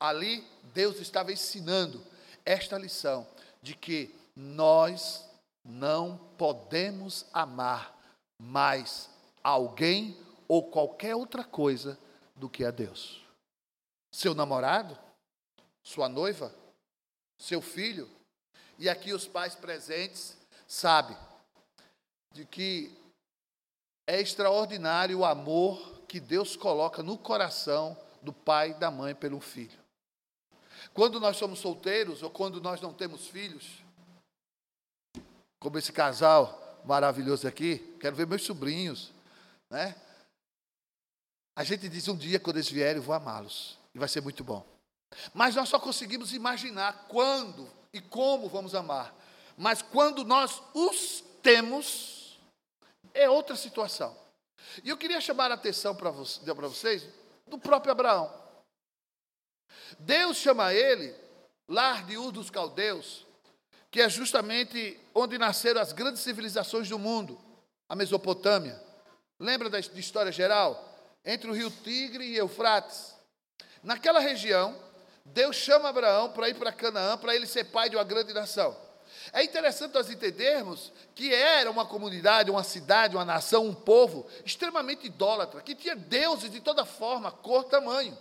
ali 0.00 0.42
Deus 0.72 0.98
estava 0.98 1.30
ensinando 1.30 2.02
esta 2.46 2.78
lição 2.78 3.28
de 3.60 3.74
que 3.74 4.10
nós 4.34 5.22
não 5.62 6.16
podemos 6.38 7.26
amar 7.30 7.94
mais 8.40 9.10
alguém 9.44 10.18
ou 10.48 10.70
qualquer 10.70 11.14
outra 11.14 11.44
coisa 11.44 11.98
do 12.38 12.48
que 12.48 12.64
a 12.64 12.70
Deus. 12.70 13.22
Seu 14.10 14.34
namorado, 14.34 14.98
sua 15.82 16.08
noiva, 16.08 16.54
seu 17.38 17.60
filho, 17.60 18.08
e 18.78 18.88
aqui 18.88 19.12
os 19.12 19.26
pais 19.26 19.54
presentes 19.54 20.36
sabem 20.66 21.16
de 22.32 22.44
que 22.44 22.96
é 24.06 24.20
extraordinário 24.20 25.18
o 25.18 25.24
amor 25.24 26.02
que 26.06 26.20
Deus 26.20 26.56
coloca 26.56 27.02
no 27.02 27.18
coração 27.18 27.96
do 28.22 28.32
pai 28.32 28.70
e 28.70 28.74
da 28.74 28.90
mãe 28.90 29.14
pelo 29.14 29.40
filho. 29.40 29.78
Quando 30.94 31.20
nós 31.20 31.36
somos 31.36 31.58
solteiros 31.58 32.22
ou 32.22 32.30
quando 32.30 32.60
nós 32.60 32.80
não 32.80 32.92
temos 32.92 33.28
filhos, 33.28 33.82
como 35.60 35.76
esse 35.76 35.92
casal 35.92 36.80
maravilhoso 36.84 37.46
aqui, 37.46 37.78
quero 38.00 38.16
ver 38.16 38.26
meus 38.26 38.44
sobrinhos, 38.44 39.12
né? 39.68 39.94
A 41.58 41.64
gente 41.64 41.88
diz 41.88 42.06
um 42.06 42.16
dia, 42.16 42.38
quando 42.38 42.58
eles 42.58 42.70
vierem, 42.70 42.98
eu 42.98 43.02
vou 43.02 43.12
amá-los. 43.12 43.76
E 43.92 43.98
vai 43.98 44.08
ser 44.08 44.20
muito 44.20 44.44
bom. 44.44 44.64
Mas 45.34 45.56
nós 45.56 45.68
só 45.68 45.80
conseguimos 45.80 46.32
imaginar 46.32 47.06
quando 47.08 47.68
e 47.92 48.00
como 48.00 48.48
vamos 48.48 48.76
amar. 48.76 49.12
Mas 49.56 49.82
quando 49.82 50.22
nós 50.22 50.62
os 50.72 51.24
temos, 51.42 52.38
é 53.12 53.28
outra 53.28 53.56
situação. 53.56 54.16
E 54.84 54.88
eu 54.88 54.96
queria 54.96 55.20
chamar 55.20 55.50
a 55.50 55.54
atenção 55.54 55.96
para 55.96 56.12
vocês 56.12 57.08
do 57.48 57.58
próprio 57.58 57.90
Abraão. 57.90 58.32
Deus 59.98 60.36
chama 60.36 60.72
ele 60.72 61.12
lar 61.68 62.06
de 62.06 62.16
Ur 62.16 62.30
dos 62.30 62.50
Caldeus, 62.50 63.26
que 63.90 64.00
é 64.00 64.08
justamente 64.08 64.96
onde 65.12 65.36
nasceram 65.36 65.80
as 65.80 65.92
grandes 65.92 66.22
civilizações 66.22 66.88
do 66.88 67.00
mundo, 67.00 67.36
a 67.88 67.96
Mesopotâmia. 67.96 68.80
Lembra 69.40 69.68
da 69.68 69.80
história 69.80 70.30
geral? 70.30 70.84
Entre 71.28 71.50
o 71.50 71.52
rio 71.52 71.70
Tigre 71.70 72.24
e 72.24 72.38
Eufrates. 72.38 73.14
Naquela 73.82 74.18
região, 74.18 74.74
Deus 75.26 75.56
chama 75.56 75.90
Abraão 75.90 76.32
para 76.32 76.48
ir 76.48 76.54
para 76.54 76.72
Canaã, 76.72 77.18
para 77.18 77.36
ele 77.36 77.46
ser 77.46 77.64
pai 77.64 77.90
de 77.90 77.96
uma 77.96 78.02
grande 78.02 78.32
nação. 78.32 78.74
É 79.30 79.42
interessante 79.44 79.92
nós 79.92 80.08
entendermos 80.08 80.90
que 81.14 81.34
era 81.34 81.70
uma 81.70 81.84
comunidade, 81.84 82.50
uma 82.50 82.64
cidade, 82.64 83.14
uma 83.14 83.26
nação, 83.26 83.66
um 83.66 83.74
povo 83.74 84.26
extremamente 84.42 85.06
idólatra, 85.06 85.60
que 85.60 85.74
tinha 85.74 85.94
deuses 85.94 86.50
de 86.50 86.60
toda 86.60 86.86
forma, 86.86 87.30
cor, 87.30 87.64
tamanho. 87.64 88.16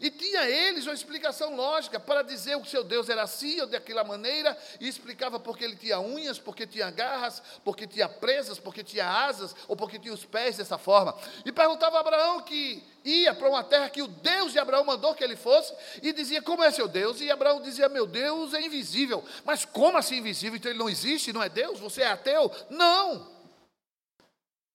E 0.00 0.10
tinha 0.10 0.48
eles 0.48 0.86
uma 0.86 0.94
explicação 0.94 1.54
lógica 1.54 1.98
para 1.98 2.22
dizer 2.22 2.60
que 2.60 2.68
seu 2.68 2.84
Deus 2.84 3.08
era 3.08 3.22
assim 3.22 3.60
ou 3.60 3.66
daquela 3.66 4.04
maneira, 4.04 4.56
e 4.80 4.88
explicava 4.88 5.38
porque 5.38 5.64
ele 5.64 5.76
tinha 5.76 5.98
unhas, 5.98 6.38
porque 6.38 6.66
tinha 6.66 6.90
garras, 6.90 7.42
porque 7.64 7.86
tinha 7.86 8.08
presas, 8.08 8.58
porque 8.58 8.82
tinha 8.82 9.08
asas, 9.08 9.54
ou 9.68 9.76
porque 9.76 9.98
tinha 9.98 10.12
os 10.12 10.24
pés 10.24 10.56
dessa 10.56 10.78
forma. 10.78 11.16
E 11.44 11.52
perguntava 11.52 11.96
a 11.96 12.00
Abraão 12.00 12.42
que 12.42 12.82
ia 13.04 13.34
para 13.34 13.48
uma 13.48 13.62
terra 13.62 13.88
que 13.88 14.02
o 14.02 14.08
Deus 14.08 14.52
de 14.52 14.58
Abraão 14.58 14.84
mandou 14.84 15.14
que 15.14 15.24
ele 15.24 15.36
fosse, 15.36 15.74
e 16.02 16.12
dizia: 16.12 16.42
Como 16.42 16.62
é 16.62 16.70
seu 16.70 16.88
Deus? 16.88 17.20
E 17.20 17.30
Abraão 17.30 17.60
dizia: 17.60 17.88
Meu 17.88 18.06
Deus 18.06 18.54
é 18.54 18.60
invisível. 18.60 19.24
Mas 19.44 19.64
como 19.64 19.96
assim 19.96 20.16
invisível? 20.16 20.56
Então 20.56 20.70
ele 20.70 20.78
não 20.78 20.88
existe, 20.88 21.32
não 21.32 21.42
é 21.42 21.48
Deus? 21.48 21.78
Você 21.80 22.02
é 22.02 22.08
ateu? 22.08 22.50
Não! 22.68 23.34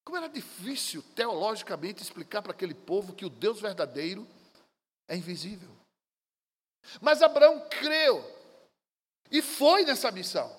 Como 0.03 0.17
era 0.17 0.27
difícil 0.27 1.03
teologicamente 1.15 2.01
explicar 2.01 2.41
para 2.41 2.51
aquele 2.51 2.73
povo 2.73 3.13
que 3.13 3.25
o 3.25 3.29
Deus 3.29 3.61
verdadeiro 3.61 4.27
é 5.07 5.15
invisível. 5.15 5.69
Mas 6.99 7.21
Abraão 7.21 7.67
creu 7.69 8.23
e 9.29 9.41
foi 9.41 9.83
nessa 9.85 10.11
missão. 10.11 10.55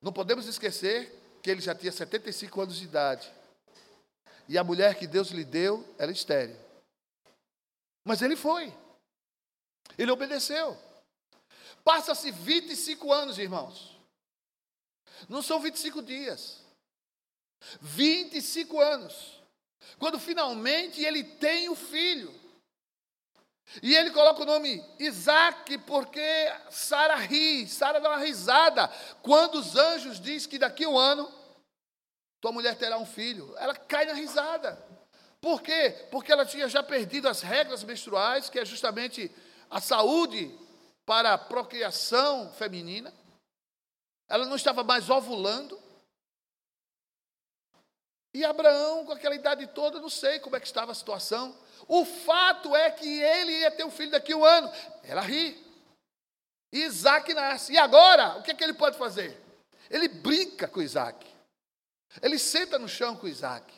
Não 0.00 0.12
podemos 0.12 0.46
esquecer 0.46 1.12
que 1.42 1.50
ele 1.50 1.60
já 1.60 1.74
tinha 1.74 1.92
75 1.92 2.60
anos 2.60 2.76
de 2.76 2.84
idade. 2.84 3.32
E 4.48 4.58
a 4.58 4.64
mulher 4.64 4.94
que 4.96 5.06
Deus 5.06 5.28
lhe 5.28 5.44
deu 5.44 5.84
era 5.98 6.12
estéreo. 6.12 6.58
Mas 8.04 8.20
ele 8.20 8.36
foi. 8.36 8.72
Ele 9.96 10.10
obedeceu. 10.10 10.76
Passa-se 11.82 12.30
25 12.30 13.12
anos, 13.12 13.38
irmãos. 13.38 13.98
Não 15.28 15.42
são 15.42 15.60
25 15.60 16.02
dias. 16.02 16.62
25 17.80 18.80
anos. 18.80 19.42
Quando 19.98 20.18
finalmente 20.18 21.02
ele 21.02 21.24
tem 21.24 21.68
o 21.68 21.74
filho. 21.74 22.43
E 23.82 23.94
ele 23.94 24.10
coloca 24.10 24.42
o 24.42 24.46
nome 24.46 24.84
Isaac 24.98 25.78
porque 25.78 26.20
Sara 26.70 27.16
ri, 27.16 27.66
Sara 27.66 28.00
dá 28.00 28.10
uma 28.10 28.18
risada. 28.18 28.88
Quando 29.22 29.56
os 29.56 29.76
anjos 29.76 30.20
dizem 30.20 30.48
que 30.48 30.58
daqui 30.58 30.84
a 30.84 30.88
um 30.88 30.98
ano 30.98 31.32
tua 32.40 32.52
mulher 32.52 32.76
terá 32.76 32.98
um 32.98 33.06
filho, 33.06 33.54
ela 33.58 33.74
cai 33.74 34.04
na 34.04 34.12
risada. 34.12 34.78
Por 35.40 35.62
quê? 35.62 36.06
Porque 36.10 36.30
ela 36.30 36.44
tinha 36.46 36.68
já 36.68 36.82
perdido 36.82 37.28
as 37.28 37.42
regras 37.42 37.82
menstruais, 37.82 38.48
que 38.48 38.58
é 38.58 38.64
justamente 38.64 39.30
a 39.70 39.80
saúde 39.80 40.58
para 41.06 41.34
a 41.34 41.38
procriação 41.38 42.52
feminina. 42.52 43.12
Ela 44.28 44.46
não 44.46 44.56
estava 44.56 44.82
mais 44.82 45.10
ovulando. 45.10 45.78
E 48.32 48.44
Abraão, 48.44 49.04
com 49.04 49.12
aquela 49.12 49.34
idade 49.34 49.66
toda, 49.68 50.00
não 50.00 50.08
sei 50.08 50.38
como 50.38 50.56
é 50.56 50.60
que 50.60 50.66
estava 50.66 50.92
a 50.92 50.94
situação. 50.94 51.56
O 51.86 52.04
fato 52.04 52.74
é 52.74 52.90
que 52.90 53.06
ele 53.06 53.52
ia 53.52 53.70
ter 53.70 53.84
um 53.84 53.90
filho 53.90 54.10
daqui 54.10 54.32
a 54.32 54.36
um 54.36 54.44
ano. 54.44 54.70
Ela 55.02 55.20
ri. 55.20 55.62
Isaac 56.72 57.32
nasce. 57.34 57.72
E 57.72 57.78
agora, 57.78 58.38
o 58.38 58.42
que, 58.42 58.50
é 58.50 58.54
que 58.54 58.64
ele 58.64 58.74
pode 58.74 58.98
fazer? 58.98 59.40
Ele 59.90 60.08
brinca 60.08 60.66
com 60.66 60.82
Isaac. 60.82 61.26
Ele 62.22 62.38
senta 62.38 62.78
no 62.78 62.88
chão 62.88 63.16
com 63.16 63.28
Isaac. 63.28 63.72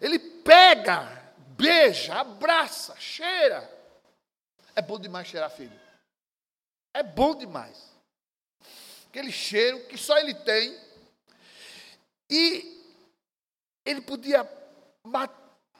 Ele 0.00 0.18
pega, 0.18 1.34
beija, 1.56 2.14
abraça, 2.16 2.96
cheira. 2.98 3.70
É 4.74 4.82
bom 4.82 4.98
demais 4.98 5.28
cheirar 5.28 5.50
filho. 5.50 5.80
É 6.92 7.02
bom 7.02 7.34
demais. 7.34 7.90
Aquele 9.08 9.32
cheiro 9.32 9.86
que 9.86 9.96
só 9.96 10.18
ele 10.18 10.34
tem. 10.34 10.78
E 12.28 12.76
ele 13.84 14.00
podia 14.00 14.44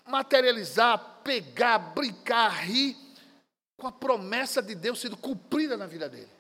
materializar, 0.07 0.99
pegar, 1.23 1.79
brincar, 1.79 2.49
rir, 2.49 2.97
com 3.77 3.87
a 3.87 3.93
promessa 3.93 4.63
de 4.63 4.75
Deus 4.75 5.01
sendo 5.01 5.17
cumprida 5.17 5.77
na 5.77 5.87
vida 5.87 6.09
dele. 6.09 6.31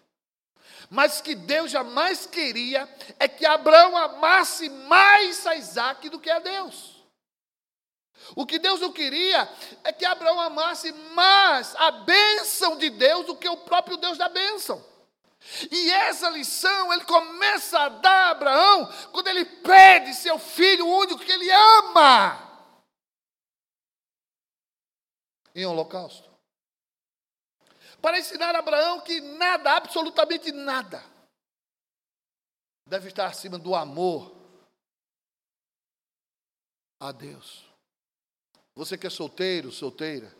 Mas 0.88 1.20
que 1.20 1.34
Deus 1.34 1.70
jamais 1.70 2.26
queria 2.26 2.88
é 3.18 3.28
que 3.28 3.44
Abraão 3.44 3.96
amasse 3.96 4.68
mais 4.68 5.46
a 5.46 5.56
Isaac 5.56 6.08
do 6.08 6.20
que 6.20 6.30
a 6.30 6.38
Deus. 6.38 6.96
O 8.34 8.46
que 8.46 8.58
Deus 8.58 8.80
não 8.80 8.92
queria 8.92 9.48
é 9.84 9.92
que 9.92 10.04
Abraão 10.04 10.40
amasse 10.40 10.92
mais 11.12 11.74
a 11.76 11.90
bênção 11.90 12.76
de 12.76 12.90
Deus 12.90 13.26
do 13.26 13.36
que 13.36 13.48
o 13.48 13.58
próprio 13.58 13.96
Deus 13.96 14.16
da 14.16 14.28
bênção. 14.28 14.84
E 15.70 15.90
essa 15.92 16.28
lição 16.30 16.92
ele 16.92 17.04
começa 17.04 17.78
a 17.78 17.88
dar 17.88 18.28
a 18.28 18.30
Abraão 18.30 18.92
quando 19.12 19.28
ele 19.28 19.44
pede 19.44 20.14
seu 20.14 20.38
filho 20.38 20.86
único 20.86 21.20
que 21.20 21.30
ele 21.30 21.50
ama 21.50 22.45
em 25.56 25.64
holocausto. 25.64 26.30
Para 28.00 28.18
ensinar 28.18 28.54
a 28.54 28.58
Abraão 28.58 29.00
que 29.00 29.20
nada, 29.20 29.72
absolutamente 29.72 30.52
nada, 30.52 31.02
deve 32.86 33.08
estar 33.08 33.26
acima 33.26 33.58
do 33.58 33.74
amor 33.74 34.36
a 37.00 37.10
Deus. 37.10 37.64
Você 38.74 38.98
que 38.98 39.06
é 39.06 39.10
solteiro, 39.10 39.72
solteira, 39.72 40.30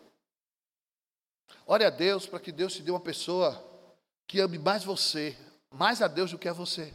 ore 1.66 1.84
a 1.84 1.90
Deus 1.90 2.26
para 2.26 2.38
que 2.38 2.52
Deus 2.52 2.74
te 2.74 2.82
dê 2.82 2.90
uma 2.90 3.00
pessoa 3.00 3.64
que 4.28 4.38
ame 4.38 4.58
mais 4.58 4.84
você, 4.84 5.36
mais 5.70 6.02
a 6.02 6.08
Deus 6.08 6.30
do 6.30 6.38
que 6.38 6.48
a 6.48 6.52
você. 6.52 6.92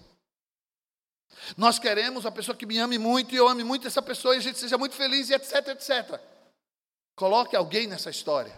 Nós 1.57 1.79
queremos 1.79 2.23
uma 2.23 2.31
pessoa 2.31 2.55
que 2.55 2.67
me 2.67 2.77
ame 2.77 2.99
muito 2.99 3.33
e 3.33 3.37
eu 3.37 3.47
ame 3.47 3.63
muito 3.63 3.87
essa 3.87 4.01
pessoa 4.01 4.35
e 4.35 4.37
a 4.37 4.41
gente 4.41 4.59
seja 4.59 4.77
muito 4.77 4.95
feliz 4.95 5.29
e 5.29 5.33
etc, 5.33 5.69
etc. 5.69 6.30
Coloque 7.21 7.55
alguém 7.55 7.85
nessa 7.85 8.09
história. 8.09 8.51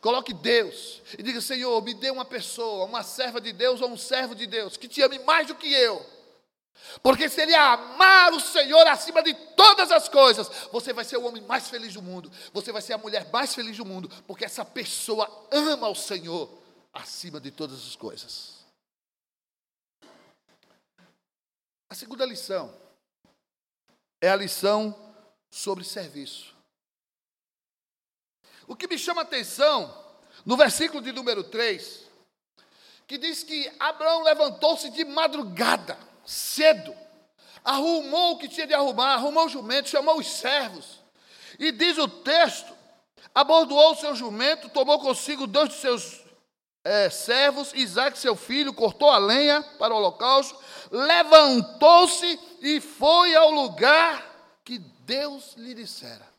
Coloque 0.00 0.34
Deus 0.34 1.00
e 1.16 1.22
diga: 1.22 1.40
Senhor, 1.40 1.80
me 1.80 1.94
dê 1.94 2.10
uma 2.10 2.24
pessoa, 2.24 2.86
uma 2.86 3.04
serva 3.04 3.40
de 3.40 3.52
Deus 3.52 3.80
ou 3.80 3.88
um 3.88 3.96
servo 3.96 4.34
de 4.34 4.48
Deus 4.48 4.76
que 4.76 4.88
te 4.88 5.00
ame 5.00 5.20
mais 5.20 5.46
do 5.46 5.54
que 5.54 5.72
eu. 5.72 6.04
Porque 7.04 7.28
se 7.28 7.40
ele 7.40 7.54
amar 7.54 8.32
o 8.32 8.40
Senhor 8.40 8.84
acima 8.88 9.22
de 9.22 9.32
todas 9.54 9.92
as 9.92 10.08
coisas, 10.08 10.50
você 10.72 10.92
vai 10.92 11.04
ser 11.04 11.18
o 11.18 11.24
homem 11.24 11.40
mais 11.44 11.68
feliz 11.68 11.94
do 11.94 12.02
mundo, 12.02 12.32
você 12.52 12.72
vai 12.72 12.82
ser 12.82 12.94
a 12.94 12.98
mulher 12.98 13.30
mais 13.30 13.54
feliz 13.54 13.76
do 13.76 13.86
mundo, 13.86 14.10
porque 14.26 14.44
essa 14.44 14.64
pessoa 14.64 15.30
ama 15.52 15.88
o 15.88 15.94
Senhor 15.94 16.50
acima 16.92 17.40
de 17.40 17.52
todas 17.52 17.78
as 17.86 17.94
coisas. 17.94 18.56
A 21.88 21.94
segunda 21.94 22.26
lição 22.26 22.74
é 24.20 24.28
a 24.28 24.34
lição 24.34 24.92
sobre 25.48 25.84
serviço. 25.84 26.51
O 28.72 28.74
que 28.74 28.88
me 28.88 28.96
chama 28.96 29.20
a 29.20 29.24
atenção, 29.24 29.94
no 30.46 30.56
versículo 30.56 31.02
de 31.02 31.12
número 31.12 31.44
3, 31.44 32.08
que 33.06 33.18
diz 33.18 33.42
que 33.42 33.70
Abraão 33.78 34.22
levantou-se 34.22 34.88
de 34.88 35.04
madrugada, 35.04 35.98
cedo, 36.24 36.96
arrumou 37.62 38.32
o 38.32 38.38
que 38.38 38.48
tinha 38.48 38.66
de 38.66 38.72
arrumar, 38.72 39.12
arrumou 39.12 39.44
o 39.44 39.48
jumento, 39.50 39.90
chamou 39.90 40.18
os 40.18 40.26
servos, 40.26 41.02
e 41.58 41.70
diz 41.70 41.98
o 41.98 42.08
texto: 42.08 42.72
abordoou 43.34 43.92
o 43.92 43.96
seu 43.96 44.14
jumento, 44.14 44.70
tomou 44.70 44.98
consigo 45.00 45.46
dois 45.46 45.68
de 45.68 45.74
seus 45.74 46.22
é, 46.82 47.10
servos, 47.10 47.74
Isaac, 47.74 48.18
seu 48.18 48.34
filho, 48.34 48.72
cortou 48.72 49.10
a 49.10 49.18
lenha 49.18 49.62
para 49.78 49.92
o 49.92 49.98
holocausto, 49.98 50.58
levantou-se 50.90 52.40
e 52.62 52.80
foi 52.80 53.34
ao 53.34 53.50
lugar 53.50 54.24
que 54.64 54.78
Deus 54.78 55.52
lhe 55.58 55.74
dissera. 55.74 56.32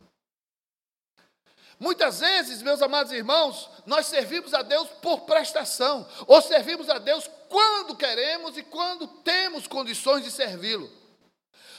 Muitas 1.83 2.21
vezes, 2.21 2.61
meus 2.61 2.81
amados 2.81 3.11
irmãos, 3.11 3.69
nós 3.85 4.05
servimos 4.05 4.53
a 4.53 4.61
Deus 4.61 4.87
por 5.01 5.23
prestação, 5.25 6.07
ou 6.25 6.41
servimos 6.41 6.89
a 6.89 6.97
Deus 6.97 7.29
quando 7.49 7.97
queremos 7.97 8.57
e 8.57 8.63
quando 8.63 9.05
temos 9.05 9.67
condições 9.67 10.23
de 10.23 10.31
servi-lo. 10.31 10.89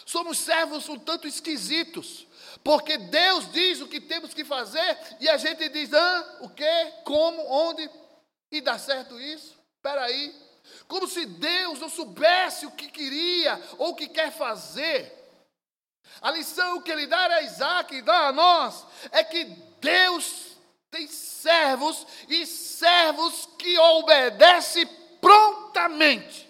Somos 0.05 0.37
servos 0.37 0.87
um 0.91 0.99
tanto 0.99 1.27
esquisitos, 1.27 2.27
porque 2.63 2.99
Deus 2.99 3.51
diz 3.51 3.81
o 3.81 3.89
que 3.89 3.99
temos 3.99 4.35
que 4.35 4.45
fazer 4.45 4.99
e 5.21 5.27
a 5.27 5.39
gente 5.39 5.71
diz, 5.71 5.95
ah, 5.95 6.39
o 6.43 6.51
que, 6.51 6.93
como, 7.03 7.43
onde, 7.51 7.89
e 8.53 8.61
dá 8.61 8.79
certo 8.79 9.19
isso? 9.19 9.59
Espera 9.77 10.05
aí. 10.05 10.35
Como 10.87 11.09
se 11.09 11.25
Deus 11.25 11.81
não 11.81 11.89
soubesse 11.89 12.67
o 12.67 12.73
que 12.73 12.89
queria 12.89 13.59
ou 13.79 13.93
o 13.93 13.95
que 13.95 14.09
quer 14.09 14.31
fazer. 14.31 15.24
A 16.21 16.31
lição 16.31 16.81
que 16.81 16.91
ele 16.91 17.07
dá 17.07 17.27
a 17.27 17.43
Isaac 17.43 17.95
e 17.95 18.03
dá 18.03 18.29
a 18.29 18.33
nós 18.33 18.87
é 19.11 19.23
que 19.23 19.45
Deus 19.81 20.57
tem 20.91 21.07
servos 21.09 22.07
e 22.29 22.47
servos 22.47 23.49
que 23.59 23.79
obedecem 23.79 24.87
prontamente. 25.21 26.49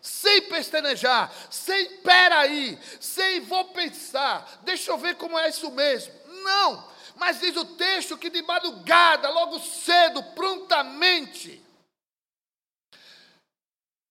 Sem 0.00 0.42
pestanejar, 0.42 1.32
sem 1.50 1.98
peraí, 1.98 2.78
sem 3.00 3.40
vou 3.40 3.66
pensar, 3.66 4.60
deixa 4.62 4.90
eu 4.90 4.98
ver 4.98 5.16
como 5.16 5.38
é 5.38 5.48
isso 5.48 5.70
mesmo. 5.70 6.12
Não, 6.42 6.88
mas 7.16 7.40
diz 7.40 7.56
o 7.56 7.64
texto 7.64 8.18
que 8.18 8.30
de 8.30 8.42
madrugada, 8.42 9.28
logo 9.30 9.60
cedo, 9.60 10.22
prontamente, 10.34 11.62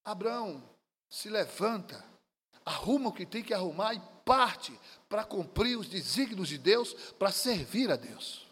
Abraão 0.04 0.64
se 1.10 1.30
levanta, 1.30 2.04
arruma 2.66 3.10
o 3.10 3.14
que 3.14 3.26
tem 3.26 3.44
que 3.44 3.54
arrumar 3.54 3.94
e 3.94 4.02
parte 4.32 4.80
para 5.10 5.26
cumprir 5.26 5.78
os 5.78 5.90
desígnios 5.90 6.48
de 6.48 6.58
Deus, 6.58 6.94
para 7.20 7.34
servir 7.34 7.92
a 7.92 7.98
Deus. 7.98 8.48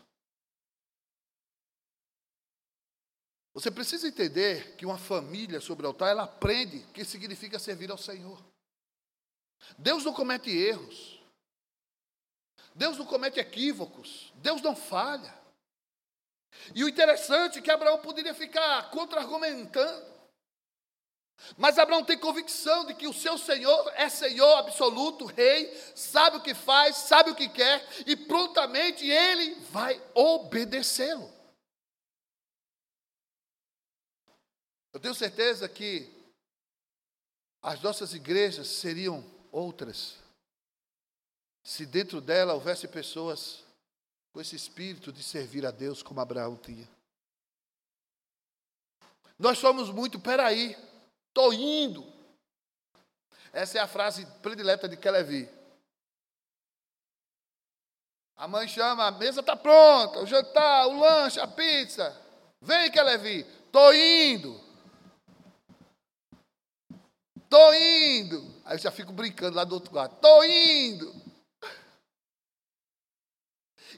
Você 3.54 3.72
precisa 3.72 4.06
entender 4.06 4.76
que 4.76 4.86
uma 4.86 4.98
família 4.98 5.62
sobre 5.62 5.86
o 5.86 5.88
altar, 5.88 6.10
ela 6.10 6.24
aprende 6.24 6.80
o 6.80 6.92
que 6.92 7.06
significa 7.06 7.58
servir 7.58 7.90
ao 7.90 7.98
Senhor. 7.98 8.44
Deus 9.78 10.04
não 10.04 10.12
comete 10.12 10.50
erros. 10.50 11.18
Deus 12.76 12.98
não 12.98 13.06
comete 13.06 13.40
equívocos, 13.40 14.34
Deus 14.36 14.62
não 14.62 14.76
falha. 14.76 15.34
E 16.76 16.84
o 16.84 16.90
interessante 16.90 17.60
é 17.60 17.62
que 17.62 17.72
Abraão 17.72 18.02
poderia 18.02 18.34
ficar 18.34 18.92
contra-argumentando. 18.92 20.09
Mas 21.58 21.78
Abraão 21.78 22.04
tem 22.04 22.18
convicção 22.18 22.86
de 22.86 22.94
que 22.94 23.08
o 23.08 23.14
seu 23.14 23.38
Senhor 23.38 23.92
é 23.96 24.10
Senhor 24.10 24.56
absoluto, 24.58 25.26
Rei, 25.26 25.74
sabe 25.96 26.38
o 26.38 26.42
que 26.42 26.54
faz, 26.54 26.96
sabe 26.96 27.32
o 27.32 27.36
que 27.36 27.50
quer, 27.50 27.86
e 28.06 28.16
prontamente 28.16 29.06
ele 29.08 29.56
vai 29.72 30.02
obedecê-lo. 30.14 31.32
Eu 34.94 35.00
tenho 35.00 35.16
certeza 35.16 35.68
que 35.70 36.12
as 37.62 37.82
nossas 37.82 38.14
igrejas 38.14 38.68
seriam 38.68 39.24
outras 39.52 40.18
se 41.64 41.86
dentro 41.86 42.20
dela 42.20 42.54
houvesse 42.54 42.88
pessoas 42.88 43.64
com 44.34 44.42
esse 44.42 44.56
espírito 44.56 45.12
de 45.12 45.22
servir 45.22 45.66
a 45.66 45.72
Deus 45.72 46.02
como 46.02 46.20
Abraão 46.20 46.56
tinha. 46.56 46.90
Nós 49.38 49.58
somos 49.58 49.92
muito, 49.92 50.20
peraí, 50.20 50.76
estou 51.30 51.54
indo. 51.54 52.06
Essa 53.54 53.78
é 53.78 53.82
a 53.82 53.88
frase 53.88 54.26
predileta 54.42 54.88
de 54.88 54.98
Kelevi. 54.98 55.50
A 58.36 58.48
mãe 58.48 58.68
chama, 58.68 59.08
a 59.08 59.12
mesa 59.12 59.42
está 59.42 59.56
pronta, 59.56 60.20
o 60.20 60.26
jantar, 60.26 60.88
o 60.88 61.00
lanche, 61.00 61.40
a 61.40 61.48
pizza. 61.48 62.16
Vem, 62.62 62.92
Kelevi, 62.92 63.46
estou 63.66 63.94
indo. 63.94 64.62
Estou 67.44 67.74
indo. 67.74 68.62
Aí 68.66 68.76
eu 68.76 68.80
já 68.80 68.92
fico 68.92 69.12
brincando 69.12 69.58
lá 69.58 69.64
do 69.64 69.76
outro 69.76 69.94
lado. 69.94 70.16
Estou 70.16 70.44
indo. 70.46 71.20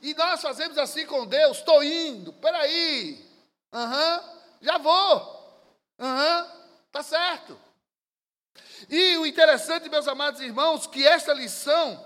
E 0.01 0.15
nós 0.15 0.41
fazemos 0.41 0.77
assim 0.79 1.05
com 1.05 1.27
Deus, 1.27 1.57
estou 1.57 1.83
indo, 1.83 2.33
peraí, 2.33 3.23
uhum, 3.71 4.39
já 4.59 4.79
vou, 4.79 5.69
uhum, 5.99 6.60
tá 6.91 7.01
certo. 7.01 7.59
E 8.89 9.17
o 9.17 9.25
interessante, 9.25 9.89
meus 9.89 10.07
amados 10.07 10.41
irmãos, 10.41 10.87
que 10.87 11.07
esta 11.07 11.33
lição, 11.33 12.03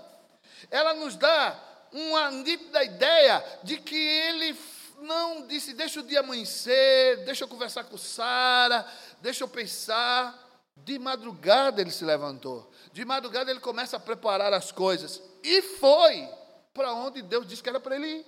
ela 0.70 0.94
nos 0.94 1.16
dá 1.16 1.58
uma 1.92 2.30
nítida 2.30 2.84
ideia 2.84 3.44
de 3.62 3.78
que 3.78 3.96
ele 3.96 4.56
não 4.98 5.46
disse, 5.46 5.74
deixa 5.74 6.00
o 6.00 6.02
dia 6.02 6.20
amanhecer, 6.20 7.24
deixa 7.24 7.44
eu 7.44 7.48
conversar 7.48 7.84
com 7.84 7.96
Sara, 7.96 8.86
deixa 9.20 9.44
eu 9.44 9.48
pensar. 9.48 10.44
De 10.78 10.98
madrugada 10.98 11.80
ele 11.80 11.90
se 11.90 12.04
levantou. 12.04 12.70
De 12.92 13.02
madrugada 13.02 13.50
ele 13.50 13.60
começa 13.60 13.96
a 13.96 14.00
preparar 14.00 14.52
as 14.52 14.70
coisas. 14.70 15.22
E 15.42 15.62
foi 15.62 16.28
para 16.74 16.92
onde 16.92 17.22
Deus 17.22 17.46
disse 17.46 17.62
que 17.62 17.68
era 17.68 17.80
para 17.80 17.96
ele 17.96 18.06
ir. 18.06 18.26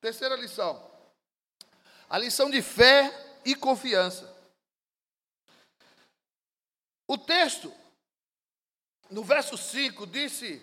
Terceira 0.00 0.34
lição. 0.36 0.82
A 2.08 2.16
lição 2.16 2.48
de 2.48 2.62
fé 2.62 3.25
e 3.46 3.54
confiança. 3.54 4.34
O 7.08 7.16
texto, 7.16 7.72
no 9.08 9.22
verso 9.22 9.56
5, 9.56 10.04
disse: 10.08 10.60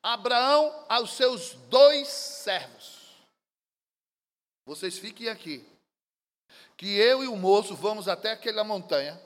Abraão 0.00 0.86
aos 0.88 1.14
seus 1.14 1.54
dois 1.68 2.06
servos. 2.06 3.02
Vocês 4.64 4.96
fiquem 4.96 5.28
aqui. 5.28 5.68
Que 6.76 6.96
eu 6.96 7.22
e 7.22 7.28
o 7.28 7.36
moço 7.36 7.74
vamos 7.74 8.08
até 8.08 8.32
aquela 8.32 8.64
montanha, 8.64 9.20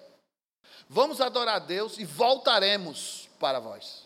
vamos 0.88 1.20
adorar 1.20 1.56
a 1.56 1.58
Deus 1.58 1.98
e 1.98 2.04
voltaremos 2.04 3.28
para 3.38 3.60
vós. 3.60 4.04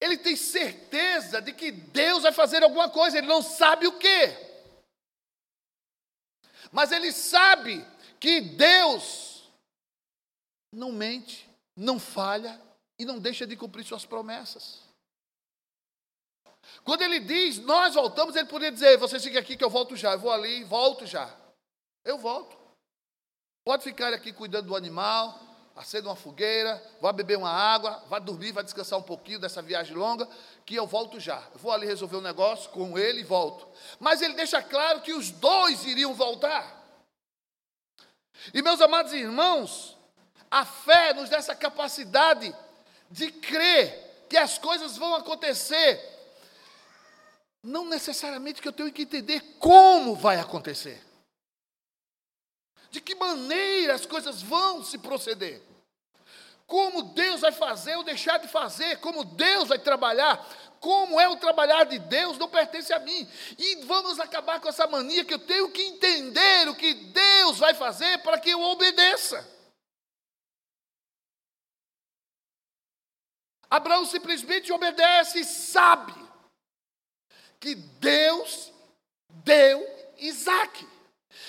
Ele 0.00 0.16
tem 0.16 0.36
certeza 0.36 1.40
de 1.40 1.52
que 1.52 1.72
Deus 1.72 2.22
vai 2.22 2.32
fazer 2.32 2.62
alguma 2.62 2.88
coisa, 2.88 3.18
ele 3.18 3.26
não 3.26 3.42
sabe 3.42 3.86
o 3.86 3.98
que. 3.98 4.47
Mas 6.70 6.92
ele 6.92 7.12
sabe 7.12 7.84
que 8.20 8.40
Deus 8.40 9.50
não 10.72 10.92
mente, 10.92 11.48
não 11.76 11.98
falha 11.98 12.60
e 12.98 13.04
não 13.04 13.18
deixa 13.18 13.46
de 13.46 13.56
cumprir 13.56 13.84
suas 13.84 14.04
promessas. 14.04 14.82
Quando 16.84 17.02
ele 17.02 17.20
diz, 17.20 17.58
nós 17.58 17.94
voltamos, 17.94 18.36
ele 18.36 18.48
poderia 18.48 18.72
dizer, 18.72 18.98
você 18.98 19.18
fica 19.18 19.38
aqui 19.38 19.56
que 19.56 19.64
eu 19.64 19.70
volto 19.70 19.96
já, 19.96 20.12
eu 20.12 20.18
vou 20.18 20.30
ali, 20.30 20.64
volto 20.64 21.06
já. 21.06 21.34
Eu 22.04 22.18
volto. 22.18 22.56
Pode 23.64 23.84
ficar 23.84 24.12
aqui 24.12 24.32
cuidando 24.32 24.68
do 24.68 24.76
animal, 24.76 25.38
acenda 25.78 26.08
uma 26.08 26.16
fogueira, 26.16 26.82
vá 27.00 27.12
beber 27.12 27.38
uma 27.38 27.50
água, 27.50 28.02
vá 28.08 28.18
dormir, 28.18 28.50
vá 28.50 28.62
descansar 28.62 28.98
um 28.98 29.02
pouquinho 29.02 29.38
dessa 29.38 29.62
viagem 29.62 29.96
longa, 29.96 30.28
que 30.66 30.74
eu 30.74 30.86
volto 30.86 31.20
já. 31.20 31.40
Eu 31.52 31.58
vou 31.60 31.70
ali 31.70 31.86
resolver 31.86 32.16
um 32.16 32.20
negócio 32.20 32.68
com 32.70 32.98
ele 32.98 33.20
e 33.20 33.24
volto. 33.24 33.66
Mas 34.00 34.20
ele 34.20 34.34
deixa 34.34 34.60
claro 34.60 35.00
que 35.00 35.12
os 35.12 35.30
dois 35.30 35.84
iriam 35.84 36.12
voltar. 36.14 36.76
E 38.52 38.60
meus 38.60 38.80
amados 38.80 39.12
irmãos, 39.12 39.96
a 40.50 40.64
fé 40.64 41.14
nos 41.14 41.30
dá 41.30 41.36
essa 41.36 41.54
capacidade 41.54 42.54
de 43.08 43.30
crer 43.30 44.26
que 44.28 44.36
as 44.36 44.58
coisas 44.58 44.96
vão 44.96 45.14
acontecer. 45.14 46.00
Não 47.62 47.84
necessariamente 47.84 48.60
que 48.60 48.66
eu 48.66 48.72
tenho 48.72 48.92
que 48.92 49.02
entender 49.02 49.40
como 49.60 50.16
vai 50.16 50.40
acontecer. 50.40 51.00
De 52.90 53.00
que 53.00 53.14
maneira 53.14 53.94
as 53.94 54.06
coisas 54.06 54.42
vão 54.42 54.82
se 54.82 54.98
proceder. 54.98 55.67
Como 56.68 57.02
Deus 57.02 57.40
vai 57.40 57.50
fazer 57.50 57.96
ou 57.96 58.04
deixar 58.04 58.38
de 58.38 58.46
fazer, 58.46 59.00
como 59.00 59.24
Deus 59.24 59.70
vai 59.70 59.78
trabalhar, 59.78 60.36
como 60.78 61.18
é 61.18 61.26
o 61.26 61.36
trabalhar 61.36 61.84
de 61.84 61.98
Deus 61.98 62.36
não 62.36 62.48
pertence 62.48 62.92
a 62.92 62.98
mim. 62.98 63.28
E 63.58 63.76
vamos 63.86 64.20
acabar 64.20 64.60
com 64.60 64.68
essa 64.68 64.86
mania 64.86 65.24
que 65.24 65.32
eu 65.32 65.38
tenho 65.38 65.70
que 65.70 65.82
entender 65.82 66.68
o 66.68 66.76
que 66.76 66.92
Deus 66.92 67.58
vai 67.58 67.74
fazer 67.74 68.18
para 68.22 68.38
que 68.38 68.50
eu 68.50 68.60
obedeça. 68.60 69.58
Abraão 73.70 74.04
simplesmente 74.06 74.72
obedece 74.72 75.40
e 75.40 75.44
sabe 75.44 76.14
que 77.60 77.74
Deus 77.74 78.72
deu 79.28 80.14
Isaac. 80.18 80.86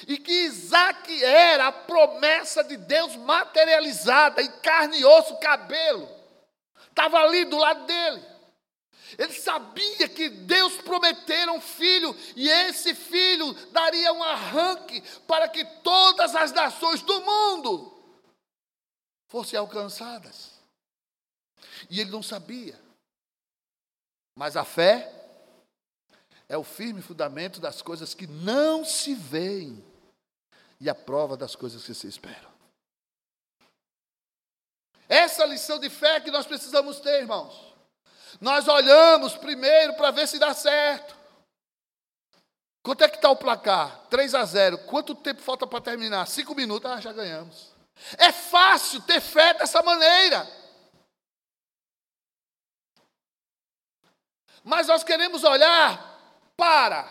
E 0.08 0.18
que 0.18 0.32
Isaac 0.32 1.24
era 1.24 1.68
a 1.68 1.72
promessa 1.72 2.64
de 2.64 2.78
Deus 2.78 3.16
materializada 3.18 4.42
em 4.42 4.52
carne 4.62 5.00
e 5.00 5.06
osso, 5.06 5.38
cabelo. 5.38 6.10
Estava 6.90 7.20
ali 7.20 7.46
do 7.46 7.58
lado 7.58 7.86
dele. 7.86 8.26
Ele 9.18 9.34
sabia 9.34 10.08
que 10.08 10.30
Deus 10.30 10.76
prometera 10.78 11.52
um 11.52 11.60
filho, 11.60 12.16
e 12.36 12.48
esse 12.48 12.94
filho 12.94 13.54
daria 13.72 14.14
um 14.14 14.24
arranque 14.24 15.02
para 15.28 15.48
que 15.50 15.66
todas 15.82 16.36
as 16.36 16.52
nações 16.52 17.02
do 17.02 17.22
mundo 17.22 18.16
fossem 19.28 19.58
alcançadas. 19.58 20.52
E 21.90 22.00
ele 22.00 22.12
não 22.12 22.22
sabia. 22.22 22.80
Mas 24.36 24.56
a 24.56 24.64
fé 24.64 25.19
é 26.50 26.58
o 26.58 26.64
firme 26.64 27.00
fundamento 27.00 27.62
das 27.62 27.80
coisas 27.80 28.16
que 28.16 28.26
não 28.26 28.84
se 28.84 29.14
veem 29.14 29.86
e 30.82 30.90
a 30.90 30.96
prova 30.96 31.38
das 31.38 31.56
coisas 31.56 31.84
que 31.84 31.94
se 31.94 32.08
esperam. 32.08 32.50
Essa 35.08 35.46
lição 35.46 35.80
de 35.80 35.90
fé 35.90 36.20
que 36.20 36.32
nós 36.32 36.48
precisamos 36.48 37.00
ter, 37.00 37.22
irmãos. 37.22 37.76
Nós 38.42 38.68
olhamos 38.68 39.38
primeiro 39.38 39.96
para 39.96 40.12
ver 40.12 40.28
se 40.28 40.40
dá 40.40 40.54
certo. 40.54 41.16
Quanto 42.82 43.04
é 43.04 43.10
que 43.10 43.18
está 43.18 43.30
o 43.30 43.36
placar? 43.36 44.08
3 44.10 44.34
a 44.34 44.46
0. 44.46 44.78
Quanto 44.86 45.14
tempo 45.14 45.42
falta 45.42 45.68
para 45.68 45.82
terminar? 45.82 46.26
Cinco 46.28 46.56
minutos. 46.56 46.90
Ah, 46.90 47.00
já 47.00 47.14
ganhamos. 47.14 47.72
É 48.18 48.32
fácil 48.32 49.02
ter 49.02 49.20
fé 49.20 49.54
dessa 49.54 49.84
maneira. 49.84 50.48
Mas 54.64 54.88
nós 54.88 55.04
queremos 55.04 55.44
olhar 55.44 56.09
para 56.60 57.10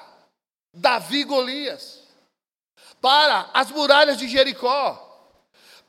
Davi 0.75 1.21
e 1.21 1.25
Golias, 1.25 2.03
para 3.01 3.49
as 3.55 3.71
muralhas 3.71 4.19
de 4.19 4.29
Jericó, 4.29 5.07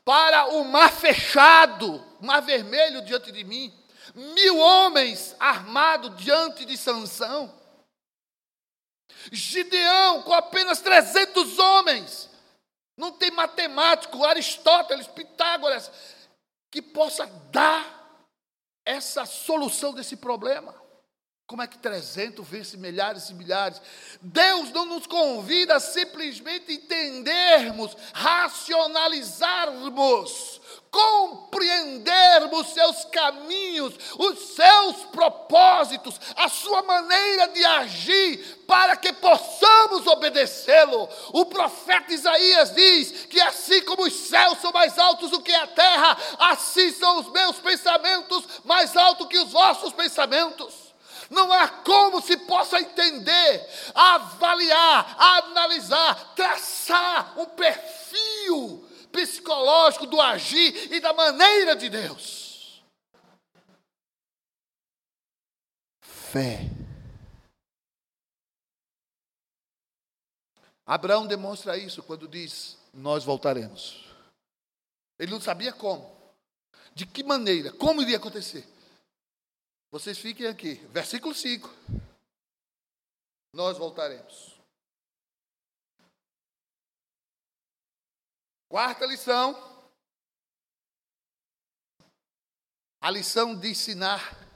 para 0.02 0.46
o 0.46 0.64
mar 0.64 0.90
fechado, 0.90 2.02
mar 2.22 2.40
vermelho 2.40 3.02
diante 3.02 3.30
de 3.30 3.44
mim, 3.44 3.70
mil 4.14 4.56
homens 4.56 5.36
armados 5.38 6.16
diante 6.16 6.64
de 6.64 6.76
Sansão, 6.78 7.54
Gideão 9.30 10.22
com 10.22 10.32
apenas 10.32 10.80
300 10.80 11.58
homens, 11.58 12.30
não 12.96 13.12
tem 13.12 13.30
matemático, 13.30 14.24
Aristóteles, 14.24 15.06
Pitágoras, 15.06 15.90
que 16.70 16.80
possa 16.80 17.26
dar 17.50 18.24
essa 18.86 19.26
solução 19.26 19.92
desse 19.92 20.16
problema. 20.16 20.74
Como 21.50 21.62
é 21.62 21.66
que 21.66 21.78
300 21.78 22.46
vence 22.46 22.76
milhares 22.76 23.28
e 23.28 23.34
milhares? 23.34 23.82
Deus 24.22 24.70
não 24.70 24.84
nos 24.84 25.04
convida 25.04 25.74
a 25.74 25.80
simplesmente 25.80 26.72
entendermos, 26.72 27.96
racionalizarmos, 28.14 30.60
compreendermos 30.92 32.68
seus 32.68 33.04
caminhos, 33.06 33.94
os 34.16 34.38
seus 34.54 34.98
propósitos, 35.06 36.20
a 36.36 36.48
sua 36.48 36.84
maneira 36.84 37.48
de 37.48 37.64
agir, 37.64 38.62
para 38.68 38.94
que 38.94 39.12
possamos 39.14 40.06
obedecê-lo. 40.06 41.08
O 41.32 41.46
profeta 41.46 42.12
Isaías 42.12 42.72
diz 42.76 43.26
que 43.26 43.40
assim 43.40 43.82
como 43.82 44.04
os 44.04 44.14
céus 44.14 44.60
são 44.60 44.70
mais 44.70 44.96
altos 44.96 45.32
do 45.32 45.42
que 45.42 45.52
a 45.52 45.66
terra, 45.66 46.16
assim 46.38 46.92
são 46.92 47.18
os 47.18 47.26
meus 47.32 47.56
pensamentos 47.56 48.44
mais 48.64 48.96
altos 48.96 49.26
que 49.26 49.40
os 49.40 49.50
vossos 49.50 49.92
pensamentos. 49.92 50.79
Não 51.30 51.52
há 51.52 51.68
como 51.68 52.20
se 52.20 52.36
possa 52.36 52.80
entender, 52.80 53.68
avaliar, 53.94 55.16
analisar, 55.16 56.34
traçar 56.34 57.38
um 57.38 57.46
perfil 57.46 58.84
psicológico 59.12 60.06
do 60.06 60.20
agir 60.20 60.92
e 60.92 60.98
da 60.98 61.12
maneira 61.12 61.76
de 61.76 61.88
Deus. 61.88 62.82
Fé. 66.00 66.68
Abraão 70.84 71.28
demonstra 71.28 71.76
isso 71.76 72.02
quando 72.02 72.26
diz: 72.26 72.76
Nós 72.92 73.22
voltaremos. 73.22 74.04
Ele 75.16 75.30
não 75.30 75.40
sabia 75.40 75.72
como, 75.72 76.10
de 76.92 77.06
que 77.06 77.22
maneira, 77.22 77.70
como 77.72 78.02
iria 78.02 78.16
acontecer. 78.16 78.66
Vocês 79.90 80.18
fiquem 80.18 80.46
aqui. 80.46 80.74
Versículo 80.88 81.34
5. 81.34 81.68
Nós 83.52 83.76
voltaremos. 83.76 84.60
Quarta 88.68 89.04
lição. 89.04 89.68
A 93.02 93.10
lição 93.10 93.58
de 93.58 93.70
ensinar 93.70 94.48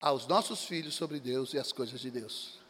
aos 0.00 0.26
nossos 0.28 0.64
filhos 0.64 0.94
sobre 0.94 1.18
Deus 1.18 1.52
e 1.52 1.58
as 1.58 1.72
coisas 1.72 1.98
de 1.98 2.10
Deus. 2.10 2.60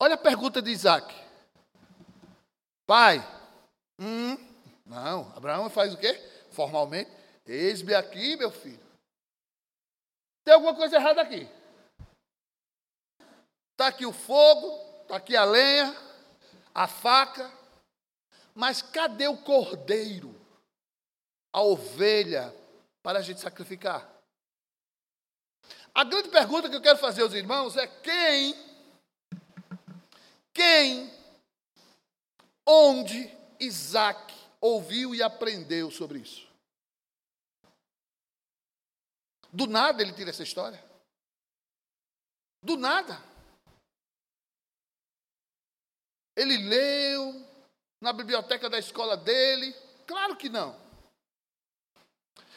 Olha 0.00 0.14
a 0.14 0.18
pergunta 0.18 0.60
de 0.60 0.70
Isaac. 0.70 1.14
Pai, 2.86 3.20
hum, 4.00 4.36
não, 4.84 5.30
Abraão 5.36 5.70
faz 5.70 5.94
o 5.94 5.96
quê? 5.96 6.12
Formalmente, 6.50 7.10
eis-me 7.46 7.94
aqui, 7.94 8.36
meu 8.36 8.50
filho. 8.50 8.83
Tem 10.44 10.52
alguma 10.52 10.74
coisa 10.74 10.96
errada 10.96 11.22
aqui. 11.22 11.48
Está 13.72 13.88
aqui 13.88 14.04
o 14.04 14.12
fogo, 14.12 14.78
está 15.02 15.16
aqui 15.16 15.34
a 15.34 15.44
lenha, 15.44 15.96
a 16.74 16.86
faca, 16.86 17.50
mas 18.54 18.82
cadê 18.82 19.26
o 19.26 19.38
cordeiro, 19.38 20.38
a 21.52 21.60
ovelha, 21.60 22.54
para 23.02 23.18
a 23.18 23.22
gente 23.22 23.40
sacrificar? 23.40 24.08
A 25.94 26.04
grande 26.04 26.28
pergunta 26.28 26.68
que 26.68 26.76
eu 26.76 26.82
quero 26.82 26.98
fazer 26.98 27.22
aos 27.22 27.34
irmãos 27.34 27.76
é 27.76 27.86
quem, 27.86 28.54
quem, 30.52 31.12
onde 32.66 33.32
Isaac 33.58 34.34
ouviu 34.60 35.14
e 35.14 35.22
aprendeu 35.22 35.90
sobre 35.90 36.18
isso? 36.18 36.43
Do 39.54 39.68
nada 39.68 40.02
ele 40.02 40.12
tira 40.12 40.30
essa 40.30 40.42
história. 40.42 40.84
Do 42.60 42.76
nada. 42.76 43.22
Ele 46.34 46.56
leu 46.56 47.46
na 48.00 48.12
biblioteca 48.12 48.68
da 48.68 48.80
escola 48.80 49.16
dele? 49.16 49.72
Claro 50.08 50.34
que 50.34 50.48
não. 50.48 50.76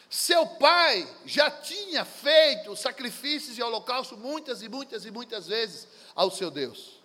Seu 0.09 0.47
pai 0.47 1.07
já 1.23 1.51
tinha 1.51 2.03
feito 2.03 2.75
sacrifícios 2.75 3.59
e 3.59 3.61
holocausto 3.61 4.17
muitas 4.17 4.63
e 4.63 4.69
muitas 4.69 5.05
e 5.05 5.11
muitas 5.11 5.47
vezes 5.47 5.87
ao 6.15 6.31
seu 6.31 6.49
Deus. 6.49 6.99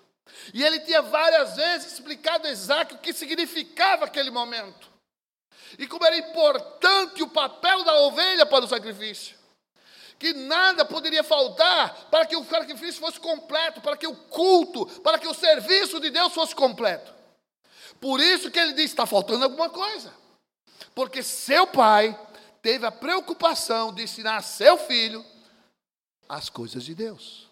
E 0.55 0.65
ele 0.65 0.81
tinha 0.81 1.03
várias 1.03 1.57
vezes 1.57 1.93
explicado 1.93 2.47
a 2.47 2.51
Isaac 2.51 2.95
o 2.95 2.99
que 2.99 3.13
significava 3.13 4.07
aquele 4.07 4.31
momento. 4.31 4.91
E 5.79 5.87
como 5.87 6.07
era 6.07 6.17
importante 6.17 7.23
o 7.23 7.29
papel 7.29 7.85
da 7.85 7.95
ovelha 8.01 8.47
para 8.47 8.65
o 8.65 8.69
sacrifício. 8.69 9.42
Que 10.23 10.33
nada 10.33 10.85
poderia 10.85 11.25
faltar 11.25 12.09
para 12.09 12.25
que 12.25 12.37
o 12.37 12.45
sacrifício 12.45 13.01
fosse 13.01 13.19
completo, 13.19 13.81
para 13.81 13.97
que 13.97 14.07
o 14.07 14.15
culto, 14.15 14.87
para 15.01 15.19
que 15.19 15.27
o 15.27 15.35
serviço 15.35 15.99
de 15.99 16.11
Deus 16.11 16.33
fosse 16.33 16.55
completo. 16.55 17.13
Por 18.01 18.21
isso 18.21 18.49
que 18.49 18.57
ele 18.57 18.73
diz: 18.73 18.85
está 18.85 19.05
faltando 19.05 19.43
alguma 19.43 19.69
coisa. 19.69 20.15
Porque 20.95 21.25
seu 21.25 21.67
pai 21.67 22.17
teve 22.63 22.87
a 22.87 22.93
preocupação 22.93 23.93
de 23.93 24.05
ensinar 24.05 24.37
a 24.37 24.43
seu 24.43 24.79
filho 24.79 25.27
as 26.29 26.49
coisas 26.49 26.85
de 26.85 26.95
Deus. 26.95 27.51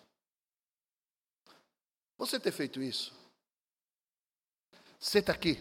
Você 2.17 2.39
ter 2.39 2.53
feito 2.53 2.81
isso? 2.81 3.13
Senta 5.01 5.33
aqui. 5.33 5.61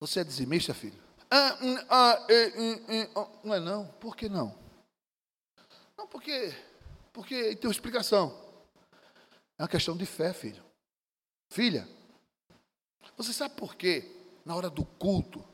Você 0.00 0.18
é 0.18 0.24
dizimista, 0.24 0.74
filho? 0.74 1.05
Ah, 1.30 1.58
hum, 1.60 1.76
ah, 1.88 2.26
eh, 2.28 2.52
hum, 2.56 2.74
hum, 2.88 3.10
oh, 3.14 3.46
não 3.46 3.54
é 3.54 3.60
não? 3.60 3.86
Por 4.00 4.16
que 4.16 4.28
não? 4.28 4.56
Não, 5.96 6.06
porque, 6.06 6.54
porque 7.12 7.56
tem 7.56 7.68
uma 7.68 7.72
explicação. 7.72 8.46
É 9.58 9.62
uma 9.62 9.68
questão 9.68 9.96
de 9.96 10.06
fé, 10.06 10.32
filho. 10.32 10.64
Filha, 11.50 11.88
você 13.16 13.32
sabe 13.32 13.56
por 13.56 13.74
quê? 13.74 14.12
Na 14.44 14.54
hora 14.54 14.70
do 14.70 14.84
culto, 14.84 15.44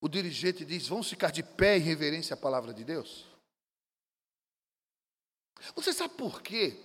o 0.00 0.08
dirigente 0.08 0.64
diz: 0.64 0.86
vamos 0.86 1.08
ficar 1.08 1.30
de 1.30 1.42
pé 1.42 1.78
em 1.78 1.80
reverência 1.80 2.34
à 2.34 2.36
palavra 2.36 2.72
de 2.72 2.84
Deus? 2.84 3.26
Você 5.74 5.92
sabe 5.92 6.14
por 6.14 6.42
quê? 6.42 6.78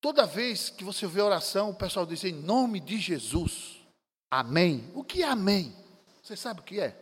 Toda 0.00 0.26
vez 0.26 0.68
que 0.68 0.82
você 0.82 1.06
vê 1.06 1.20
oração, 1.20 1.70
o 1.70 1.74
pessoal 1.74 2.04
diz 2.04 2.24
em 2.24 2.32
nome 2.32 2.80
de 2.80 2.98
Jesus. 2.98 3.80
Amém. 4.30 4.90
O 4.94 5.04
que 5.04 5.22
é 5.22 5.26
amém? 5.26 5.81
Você 6.32 6.36
sabe 6.38 6.60
o 6.60 6.64
que 6.64 6.80
é? 6.80 6.96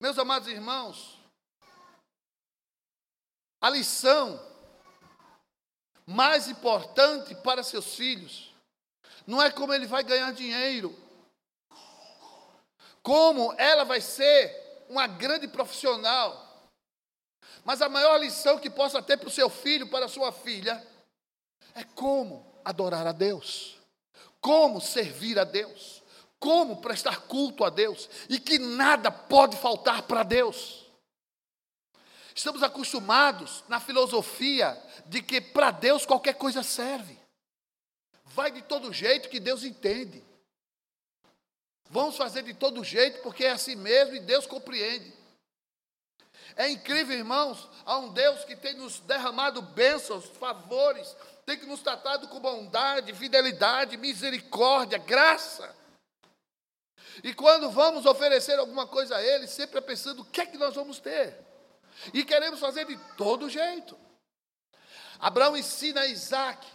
Meus 0.00 0.18
amados 0.18 0.48
irmãos, 0.48 1.20
a 3.60 3.68
lição 3.68 4.40
mais 6.06 6.48
importante 6.48 7.34
para 7.34 7.62
seus 7.62 7.96
filhos 7.96 8.50
não 9.26 9.42
é 9.42 9.50
como 9.50 9.74
ele 9.74 9.86
vai 9.86 10.02
ganhar 10.02 10.32
dinheiro, 10.32 10.96
como 13.02 13.52
ela 13.58 13.84
vai 13.84 14.00
ser 14.00 14.86
uma 14.88 15.06
grande 15.06 15.46
profissional 15.46 16.48
mas 17.62 17.82
a 17.82 17.90
maior 17.90 18.16
lição 18.16 18.58
que 18.58 18.70
possa 18.70 19.02
ter 19.02 19.18
para 19.18 19.28
o 19.28 19.30
seu 19.30 19.50
filho, 19.50 19.90
para 19.90 20.06
a 20.06 20.08
sua 20.08 20.32
filha, 20.32 20.82
é 21.74 21.84
como 21.84 22.49
adorar 22.64 23.06
a 23.06 23.12
Deus, 23.12 23.78
como 24.40 24.80
servir 24.80 25.38
a 25.38 25.44
Deus, 25.44 26.02
como 26.38 26.80
prestar 26.80 27.22
culto 27.22 27.64
a 27.64 27.70
Deus, 27.70 28.08
e 28.28 28.38
que 28.38 28.58
nada 28.58 29.10
pode 29.10 29.56
faltar 29.56 30.02
para 30.02 30.22
Deus. 30.22 30.86
Estamos 32.34 32.62
acostumados 32.62 33.64
na 33.68 33.78
filosofia 33.80 34.80
de 35.06 35.20
que 35.20 35.40
para 35.40 35.70
Deus 35.70 36.06
qualquer 36.06 36.34
coisa 36.34 36.62
serve. 36.62 37.18
Vai 38.24 38.50
de 38.50 38.62
todo 38.62 38.92
jeito 38.92 39.28
que 39.28 39.40
Deus 39.40 39.64
entende. 39.64 40.24
Vamos 41.90 42.16
fazer 42.16 42.42
de 42.42 42.54
todo 42.54 42.84
jeito 42.84 43.20
porque 43.20 43.44
é 43.44 43.50
assim 43.50 43.74
mesmo 43.74 44.14
e 44.14 44.20
Deus 44.20 44.46
compreende. 44.46 45.12
É 46.56 46.68
incrível, 46.68 47.16
irmãos, 47.16 47.68
há 47.84 47.98
um 47.98 48.12
Deus 48.12 48.44
que 48.44 48.56
tem 48.56 48.74
nos 48.74 49.00
derramado 49.00 49.62
bênçãos, 49.62 50.26
favores, 50.38 51.16
tem 51.46 51.58
que 51.58 51.66
nos 51.66 51.80
tratado 51.80 52.28
com 52.28 52.40
bondade, 52.40 53.14
fidelidade, 53.14 53.96
misericórdia, 53.96 54.98
graça. 54.98 55.74
E 57.22 57.34
quando 57.34 57.70
vamos 57.70 58.06
oferecer 58.06 58.58
alguma 58.58 58.86
coisa 58.86 59.16
a 59.16 59.22
Ele, 59.22 59.46
sempre 59.46 59.78
é 59.78 59.80
pensando 59.80 60.22
o 60.22 60.24
que 60.24 60.40
é 60.40 60.46
que 60.46 60.58
nós 60.58 60.74
vamos 60.74 60.98
ter. 61.00 61.36
E 62.14 62.24
queremos 62.24 62.60
fazer 62.60 62.86
de 62.86 62.96
todo 63.16 63.50
jeito. 63.50 63.98
Abraão 65.18 65.56
ensina 65.56 66.02
a 66.02 66.06
Isaac. 66.06 66.66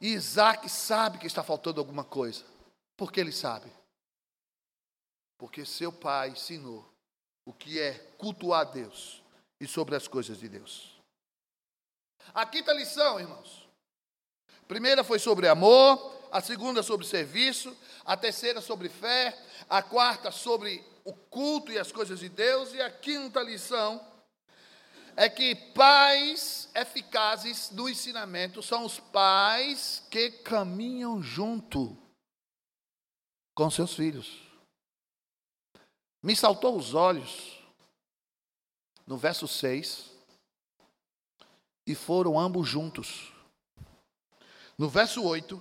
E 0.00 0.08
Isaac 0.12 0.68
sabe 0.68 1.18
que 1.18 1.26
está 1.26 1.42
faltando 1.42 1.80
alguma 1.80 2.04
coisa. 2.04 2.44
Por 2.96 3.12
que 3.12 3.20
ele 3.20 3.32
sabe? 3.32 3.70
Porque 5.36 5.66
seu 5.66 5.92
pai 5.92 6.30
ensinou 6.30 6.93
o 7.46 7.52
que 7.52 7.80
é 7.80 7.94
cultuar 8.18 8.70
Deus 8.72 9.22
e 9.60 9.66
sobre 9.66 9.94
as 9.94 10.08
coisas 10.08 10.38
de 10.38 10.48
Deus. 10.48 11.00
A 12.32 12.46
quinta 12.46 12.72
lição, 12.72 13.20
irmãos. 13.20 13.68
A 14.62 14.66
primeira 14.66 15.04
foi 15.04 15.18
sobre 15.18 15.46
amor, 15.46 16.12
a 16.32 16.40
segunda 16.40 16.82
sobre 16.82 17.06
serviço, 17.06 17.76
a 18.04 18.16
terceira 18.16 18.60
sobre 18.60 18.88
fé, 18.88 19.38
a 19.68 19.82
quarta 19.82 20.30
sobre 20.30 20.82
o 21.04 21.12
culto 21.12 21.70
e 21.70 21.78
as 21.78 21.92
coisas 21.92 22.20
de 22.20 22.28
Deus, 22.28 22.72
e 22.72 22.80
a 22.80 22.90
quinta 22.90 23.40
lição 23.40 24.00
é 25.16 25.28
que 25.28 25.54
pais 25.54 26.68
eficazes 26.74 27.70
no 27.70 27.88
ensinamento 27.88 28.62
são 28.62 28.84
os 28.84 28.98
pais 28.98 30.02
que 30.10 30.30
caminham 30.30 31.22
junto 31.22 31.96
com 33.54 33.70
seus 33.70 33.94
filhos. 33.94 34.42
Me 36.24 36.34
saltou 36.34 36.74
os 36.74 36.94
olhos 36.94 37.62
no 39.06 39.18
verso 39.18 39.46
6, 39.46 40.10
e 41.86 41.94
foram 41.94 42.40
ambos 42.40 42.66
juntos. 42.66 43.30
No 44.78 44.88
verso 44.88 45.22
8, 45.22 45.60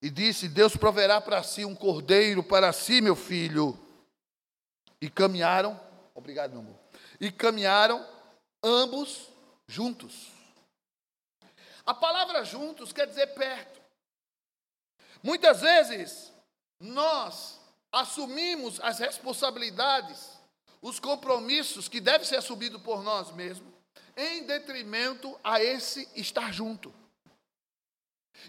e 0.00 0.08
disse: 0.08 0.48
Deus 0.48 0.76
proverá 0.76 1.20
para 1.20 1.42
si 1.42 1.64
um 1.64 1.74
cordeiro 1.74 2.40
para 2.40 2.72
si, 2.72 3.00
meu 3.00 3.16
filho. 3.16 3.76
E 5.00 5.10
caminharam, 5.10 5.80
obrigado, 6.14 6.52
meu 6.52 6.60
amor. 6.60 6.78
E 7.20 7.32
caminharam 7.32 8.08
ambos 8.62 9.28
juntos. 9.66 10.30
A 11.84 11.92
palavra 11.92 12.44
juntos 12.44 12.92
quer 12.92 13.08
dizer 13.08 13.34
perto. 13.34 13.82
Muitas 15.20 15.62
vezes 15.62 16.32
nós 16.78 17.60
assumimos 17.92 18.80
as 18.80 18.98
responsabilidades, 18.98 20.40
os 20.80 20.98
compromissos 20.98 21.88
que 21.88 22.00
devem 22.00 22.26
ser 22.26 22.36
assumidos 22.36 22.80
por 22.82 23.02
nós 23.02 23.30
mesmos, 23.32 23.72
em 24.16 24.44
detrimento 24.44 25.38
a 25.44 25.62
esse 25.62 26.08
estar 26.16 26.52
junto. 26.52 26.92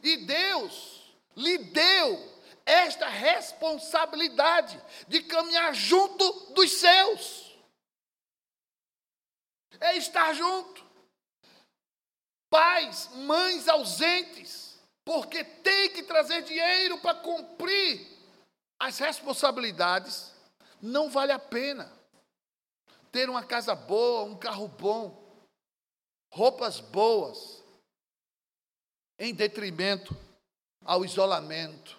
E 0.01 0.17
Deus 0.25 1.13
lhe 1.36 1.58
deu 1.58 2.34
esta 2.65 3.08
responsabilidade 3.10 4.82
de 5.08 5.21
caminhar 5.23 5.75
junto 5.75 6.53
dos 6.53 6.71
seus. 6.71 7.53
É 9.79 9.97
estar 9.97 10.34
junto. 10.34 10.84
Pais, 12.49 13.10
mães 13.15 13.67
ausentes, 13.67 14.79
porque 15.03 15.43
tem 15.43 15.89
que 15.89 16.03
trazer 16.03 16.43
dinheiro 16.43 16.99
para 16.99 17.15
cumprir 17.15 18.12
as 18.84 19.00
responsabilidades, 19.00 20.34
não 20.82 21.10
vale 21.10 21.32
a 21.32 21.39
pena. 21.39 21.89
Ter 23.13 23.30
uma 23.30 23.41
casa 23.41 23.74
boa, 23.74 24.24
um 24.24 24.36
carro 24.36 24.67
bom, 24.67 25.24
roupas 26.34 26.82
boas, 26.82 27.63
em 29.17 29.34
detrimento 29.34 30.17
ao 30.84 31.06
isolamento, 31.06 31.98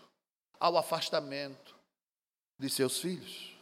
ao 0.61 0.77
afastamento 0.77 1.75
de 2.59 2.69
seus 2.69 2.99
filhos. 2.99 3.55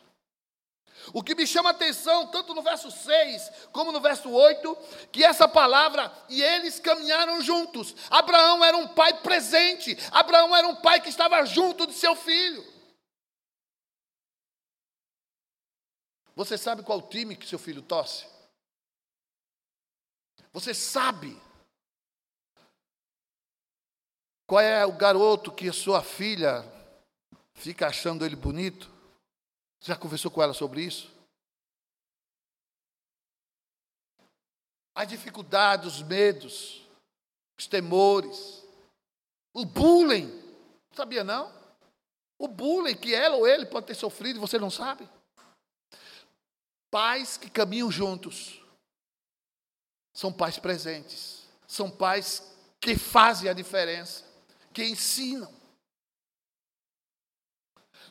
O 1.13 1.23
que 1.23 1.37
me 1.37 1.47
chama 1.47 1.71
a 1.71 1.73
atenção, 1.73 2.27
tanto 2.27 2.55
no 2.55 2.63
verso 2.63 2.91
6 2.91 3.51
como 3.71 3.93
no 3.93 4.01
verso 4.01 4.31
8, 4.31 4.77
que 5.13 5.23
essa 5.23 5.47
palavra, 5.47 6.13
e 6.29 6.43
eles 6.43 6.81
caminharam 6.81 7.41
juntos. 7.41 7.95
Abraão 8.11 8.65
era 8.65 8.77
um 8.77 8.89
pai 8.89 9.21
presente, 9.21 9.97
Abraão 10.11 10.57
era 10.57 10.67
um 10.67 10.77
pai 10.77 11.01
que 11.01 11.09
estava 11.09 11.45
junto 11.45 11.87
de 11.87 11.93
seu 11.93 12.17
filho. 12.17 12.72
Você 16.35 16.57
sabe 16.57 16.83
qual 16.83 17.09
time 17.09 17.37
que 17.37 17.47
seu 17.47 17.59
filho 17.59 17.83
torce? 17.83 18.27
Você 20.53 20.75
sabe 20.75 21.41
qual 24.47 24.61
é 24.61 24.85
o 24.85 24.93
garoto 24.93 25.53
que 25.53 25.71
sua 25.73 26.03
filha 26.03 26.63
fica 27.55 27.87
achando 27.87 28.25
ele 28.25 28.37
bonito? 28.37 28.91
Você 29.81 29.89
já 29.93 29.97
conversou 29.97 30.31
com 30.31 30.43
ela 30.43 30.53
sobre 30.53 30.83
isso? 30.83 31.11
As 34.95 35.09
dificuldades, 35.09 35.87
os 35.87 36.03
medos, 36.03 36.87
os 37.59 37.67
temores, 37.67 38.63
o 39.55 39.65
bullying. 39.65 40.31
Sabia 40.93 41.25
não? 41.25 41.51
O 42.39 42.47
bullying 42.47 42.97
que 42.97 43.15
ela 43.15 43.37
ou 43.37 43.47
ele 43.47 43.65
pode 43.65 43.87
ter 43.87 43.95
sofrido 43.95 44.37
e 44.37 44.41
você 44.41 44.59
não 44.59 44.71
sabe. 44.71 45.09
Pais 46.93 47.39
que 47.39 47.49
caminham 47.49 47.91
juntos 47.91 48.61
são 50.13 50.31
pais 50.31 50.59
presentes, 50.59 51.49
são 51.67 51.91
pais 51.91 52.55
que 52.79 52.95
fazem 52.99 53.49
a 53.49 53.55
diferença, 53.55 54.25
que 54.75 54.85
ensinam. 54.85 55.51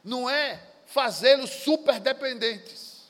Não 0.04 0.28
é 0.28 0.60
fazê-los 0.88 1.52
super 1.52 2.00
dependentes. 2.00 3.04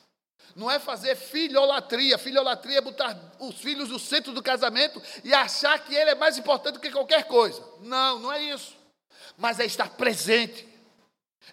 Não 0.58 0.70
é 0.70 0.78
fazer 0.78 1.16
filholatria. 1.16 2.18
Filholatria 2.18 2.80
é 2.80 2.82
botar 2.82 3.18
os 3.40 3.56
filhos 3.56 3.88
no 3.88 3.98
centro 3.98 4.34
do 4.34 4.44
casamento 4.44 5.02
e 5.24 5.34
achar 5.34 5.80
que 5.80 5.96
ele 5.96 6.10
é 6.10 6.16
mais 6.16 6.38
importante 6.38 6.80
que 6.80 6.92
qualquer 6.92 7.24
coisa. 7.30 7.66
Não, 7.80 8.20
não 8.20 8.34
é 8.34 8.44
isso. 8.44 8.76
Mas 9.38 9.58
é 9.58 9.66
estar 9.66 9.92
presente, 9.92 10.68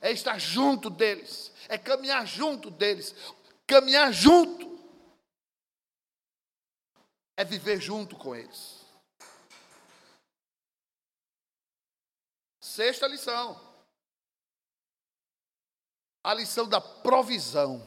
é 0.01 0.11
estar 0.11 0.41
junto 0.41 0.91
deles, 0.91 1.53
é 1.69 1.79
caminhar 1.79 2.27
junto 2.27 2.69
deles. 2.69 3.15
Caminhar 3.69 4.11
junto 4.15 4.67
é 7.37 7.45
viver 7.45 7.79
junto 7.79 8.17
com 8.17 8.35
eles. 8.35 8.83
Sexta 12.59 13.07
lição. 13.07 13.61
A 16.25 16.33
lição 16.33 16.67
da 16.67 16.81
provisão. 16.81 17.87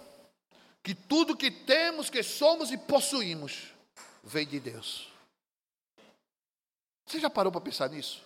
Que 0.84 0.94
tudo 0.94 1.36
que 1.36 1.50
temos, 1.50 2.12
que 2.12 2.22
somos 2.22 2.72
e 2.72 2.78
possuímos, 2.78 3.74
vem 4.24 4.48
de 4.48 4.60
Deus. 4.60 5.12
Você 7.08 7.20
já 7.20 7.30
parou 7.30 7.52
para 7.52 7.62
pensar 7.62 7.90
nisso? 7.90 8.24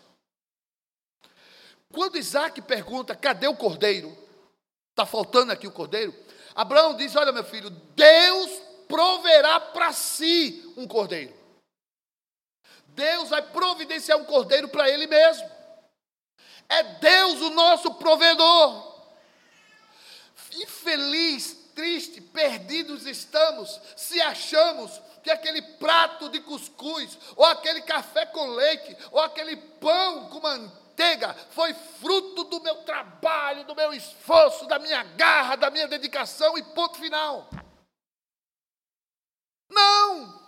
Quando 1.90 2.18
Isaac 2.18 2.62
pergunta: 2.64 3.16
cadê 3.16 3.48
o 3.48 3.56
cordeiro? 3.56 4.10
Está 4.92 5.06
faltando 5.06 5.54
aqui 5.54 5.66
o 5.68 5.72
cordeiro? 5.72 6.14
Abraão 6.56 6.96
diz: 6.96 7.16
Olha, 7.16 7.34
meu 7.34 7.44
filho, 7.44 7.70
Deus 7.70 8.50
proverá 8.88 9.60
para 9.60 9.92
si 9.92 10.74
um 10.78 10.88
cordeiro. 10.88 11.36
Deus 12.88 13.30
vai 13.30 13.42
providenciar 13.42 14.18
um 14.18 14.24
cordeiro 14.24 14.70
para 14.70 14.90
ele 14.90 15.06
mesmo. 15.06 15.52
É 16.70 16.82
Deus 16.84 17.42
o 17.42 17.50
nosso 17.50 17.94
provedor. 17.96 18.96
Infeliz, 20.54 21.54
triste, 21.76 22.22
perdidos 22.22 23.06
estamos 23.06 23.80
se 23.98 24.22
achamos 24.22 25.02
que 25.22 25.30
aquele 25.30 25.62
prato 25.62 26.30
de 26.30 26.40
cuscuz, 26.40 27.18
ou 27.36 27.44
aquele 27.46 27.82
café 27.82 28.26
com 28.28 28.52
leite, 28.52 28.96
ou 29.12 29.20
aquele 29.20 29.58
pão 29.58 30.30
com 30.30 30.40
manteiga, 30.40 30.85
manteiga 30.96 31.34
foi 31.52 31.74
fruto 31.74 32.46
do 32.46 32.62
meu 32.62 32.76
trabalho, 32.84 33.66
do 33.66 33.76
meu 33.76 33.94
esforço, 33.94 34.66
da 34.66 34.80
minha 34.80 35.04
garra, 35.04 35.58
da 35.58 35.70
minha 35.70 35.88
dedicação 35.88 36.58
e 36.58 36.64
ponto 36.64 36.98
final. 36.98 37.50
Não! 39.70 40.46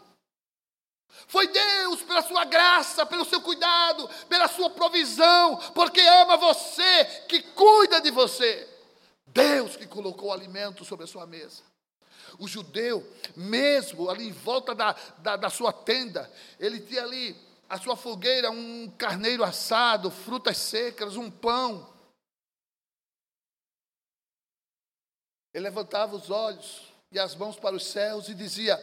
Foi 1.28 1.48
Deus, 1.48 2.02
pela 2.04 2.22
sua 2.22 2.46
graça, 2.46 3.06
pelo 3.06 3.26
seu 3.26 3.42
cuidado, 3.42 4.08
pela 4.30 4.48
sua 4.48 4.70
provisão, 4.70 5.58
porque 5.74 6.00
ama 6.00 6.38
você, 6.38 7.06
que 7.28 7.42
cuida 7.42 8.00
de 8.00 8.12
você. 8.12 8.68
Deus 9.26 9.76
que 9.76 9.86
colocou 9.86 10.30
o 10.30 10.34
alimento 10.34 10.86
sobre 10.86 11.04
a 11.04 11.08
sua 11.08 11.28
mesa. 11.28 11.64
O 12.40 12.48
judeu, 12.48 13.06
mesmo 13.36 14.10
ali 14.10 14.30
em 14.30 14.32
volta 14.32 14.74
da, 14.74 14.96
da, 15.18 15.36
da 15.36 15.50
sua 15.50 15.74
tenda, 15.74 16.32
ele 16.60 16.80
tinha 16.80 17.04
ali 17.04 17.36
a 17.70 17.78
sua 17.78 17.96
fogueira 17.96 18.50
um 18.50 18.90
carneiro 18.98 19.44
assado, 19.44 20.10
frutas 20.10 20.58
secas, 20.58 21.16
um 21.16 21.30
pão. 21.30 21.94
Ele 25.54 25.64
levantava 25.64 26.16
os 26.16 26.30
olhos 26.30 26.94
e 27.12 27.20
as 27.20 27.36
mãos 27.36 27.58
para 27.58 27.76
os 27.76 27.86
céus 27.86 28.30
e 28.30 28.34
dizia: 28.34 28.78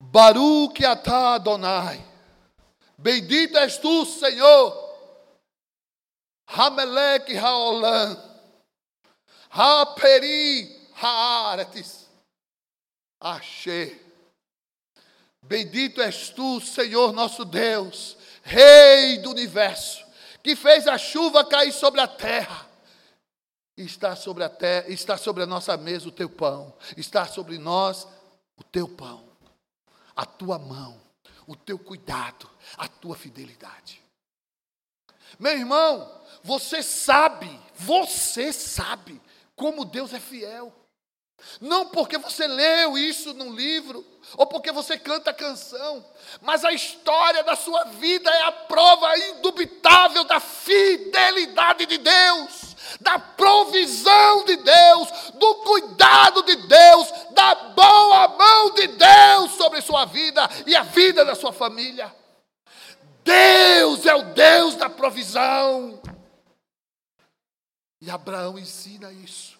Baruch 0.00 0.84
atah 0.84 1.34
Adonai, 1.34 2.04
bendito 2.96 3.56
és 3.58 3.78
tu, 3.78 4.04
Senhor, 4.06 4.88
Hamelech 6.46 7.36
haolam, 7.36 8.16
Haperi 9.50 10.90
haaretis, 10.94 12.08
Asher. 13.20 14.07
Bendito 15.42 16.02
és 16.02 16.30
tu, 16.30 16.60
Senhor 16.60 17.12
nosso 17.12 17.44
Deus, 17.44 18.16
Rei 18.42 19.18
do 19.18 19.30
universo, 19.30 20.06
que 20.42 20.56
fez 20.56 20.86
a 20.86 20.96
chuva 20.96 21.44
cair 21.44 21.72
sobre 21.72 22.00
a 22.00 22.08
terra. 22.08 22.66
Está 23.76 24.16
sobre 24.16 24.42
a 24.42 24.48
terra, 24.48 24.88
está 24.88 25.16
sobre 25.16 25.42
a 25.42 25.46
nossa 25.46 25.76
mesa 25.76 26.08
o 26.08 26.12
teu 26.12 26.28
pão, 26.28 26.74
está 26.96 27.26
sobre 27.26 27.58
nós 27.58 28.08
o 28.56 28.64
teu 28.64 28.88
pão, 28.88 29.28
a 30.16 30.24
tua 30.24 30.58
mão, 30.58 31.00
o 31.46 31.54
teu 31.54 31.78
cuidado, 31.78 32.48
a 32.76 32.88
tua 32.88 33.16
fidelidade. 33.16 34.02
Meu 35.38 35.52
irmão, 35.52 36.10
você 36.42 36.82
sabe, 36.82 37.48
você 37.74 38.52
sabe 38.52 39.20
como 39.54 39.84
Deus 39.84 40.12
é 40.12 40.20
fiel. 40.20 40.72
Não 41.60 41.86
porque 41.86 42.18
você 42.18 42.46
leu 42.46 42.98
isso 42.98 43.32
num 43.32 43.52
livro, 43.52 44.04
ou 44.36 44.46
porque 44.46 44.72
você 44.72 44.98
canta 44.98 45.32
canção, 45.32 46.04
mas 46.40 46.64
a 46.64 46.72
história 46.72 47.42
da 47.42 47.56
sua 47.56 47.84
vida 47.84 48.30
é 48.30 48.42
a 48.42 48.52
prova 48.52 49.16
indubitável 49.18 50.24
da 50.24 50.40
fidelidade 50.40 51.86
de 51.86 51.98
Deus, 51.98 52.76
da 53.00 53.18
provisão 53.18 54.44
de 54.44 54.56
Deus, 54.56 55.08
do 55.34 55.54
cuidado 55.56 56.42
de 56.42 56.56
Deus, 56.56 57.08
da 57.30 57.54
boa 57.54 58.28
mão 58.28 58.70
de 58.74 58.86
Deus 58.88 59.52
sobre 59.52 59.80
sua 59.80 60.04
vida 60.04 60.48
e 60.66 60.74
a 60.74 60.82
vida 60.82 61.24
da 61.24 61.34
sua 61.34 61.52
família. 61.52 62.14
Deus 63.24 64.06
é 64.06 64.14
o 64.14 64.22
Deus 64.34 64.74
da 64.74 64.88
provisão. 64.88 66.00
E 68.00 68.10
Abraão 68.10 68.58
ensina 68.58 69.12
isso. 69.12 69.57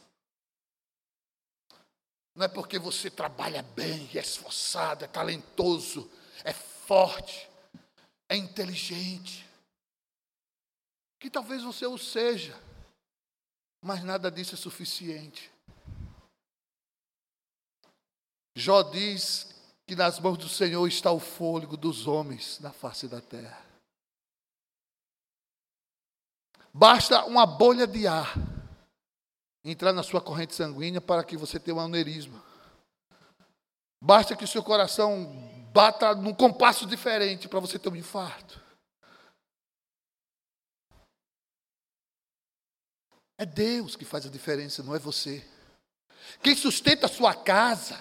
Não 2.39 2.45
é 2.45 2.49
porque 2.49 2.79
você 2.79 3.11
trabalha 3.11 3.65
bem, 3.65 4.09
é 4.15 4.21
esforçado, 4.21 5.05
é 5.05 5.09
talentoso, 5.09 6.09
é 6.45 6.53
forte, 6.53 7.51
é 8.29 8.37
inteligente, 8.37 9.45
que 11.19 11.29
talvez 11.29 11.65
você 11.65 11.85
o 11.85 11.99
seja, 11.99 12.57
mas 13.85 14.05
nada 14.05 14.31
disso 14.31 14.55
é 14.55 14.57
suficiente. 14.57 15.51
Jó 18.55 18.85
diz 18.85 19.53
que 19.85 19.97
nas 19.97 20.21
mãos 20.21 20.39
do 20.39 20.49
Senhor 20.49 20.87
está 20.87 21.11
o 21.11 21.19
fôlego 21.19 21.77
dos 21.77 22.07
homens 22.07 22.61
na 22.61 22.73
face 22.73 23.09
da 23.09 23.21
terra. 23.21 23.67
Basta 26.73 27.25
uma 27.25 27.45
bolha 27.45 27.85
de 27.85 28.07
ar 28.07 28.58
entrar 29.71 29.93
na 29.93 30.03
sua 30.03 30.21
corrente 30.21 30.55
sanguínea 30.55 31.01
para 31.01 31.23
que 31.25 31.37
você 31.37 31.59
tenha 31.59 31.77
um 31.77 31.81
aneurisma. 31.81 32.43
Basta 34.01 34.37
que 34.37 34.45
o 34.45 34.49
seu 34.49 34.63
coração 34.63 35.27
bata 35.73 36.15
num 36.15 36.35
compasso 36.35 36.87
diferente 36.87 37.49
para 37.49 37.61
você 37.61 37.79
ter 37.79 37.89
um 37.89 37.97
infarto. 37.97 38.61
É 43.37 43.47
Deus 43.47 43.95
que 43.95 44.05
faz 44.05 44.27
a 44.27 44.31
diferença, 44.31 44.83
não 44.83 44.95
é 44.95 44.99
você. 44.99 45.45
Quem 46.43 46.57
sustenta 46.57 47.07
a 47.07 47.09
sua 47.09 47.35
casa 47.35 47.97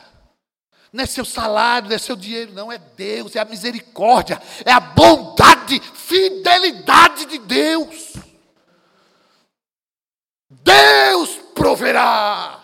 não 0.92 1.04
é 1.04 1.08
seu 1.08 1.26
salário, 1.26 1.90
não 1.90 1.96
é 1.96 2.00
seu 2.00 2.16
dinheiro, 2.16 2.54
não, 2.54 2.72
é 2.72 2.78
Deus, 2.78 3.36
é 3.36 3.40
a 3.40 3.46
misericórdia, 3.46 4.42
é 4.66 4.72
a 4.72 4.80
bondade, 4.80 5.80
fidelidade 5.80 7.26
de 7.26 7.38
Deus. 7.40 8.14
Deus 10.50 11.47
proverá. 11.68 12.64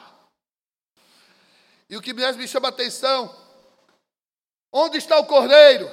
E 1.90 1.98
o 1.98 2.02
que 2.02 2.14
mais 2.14 2.38
me 2.38 2.48
chama 2.48 2.70
a 2.70 2.72
atenção, 2.72 3.36
onde 4.72 4.98
está 4.98 5.20
o 5.20 5.26
cordeiro? 5.26 5.90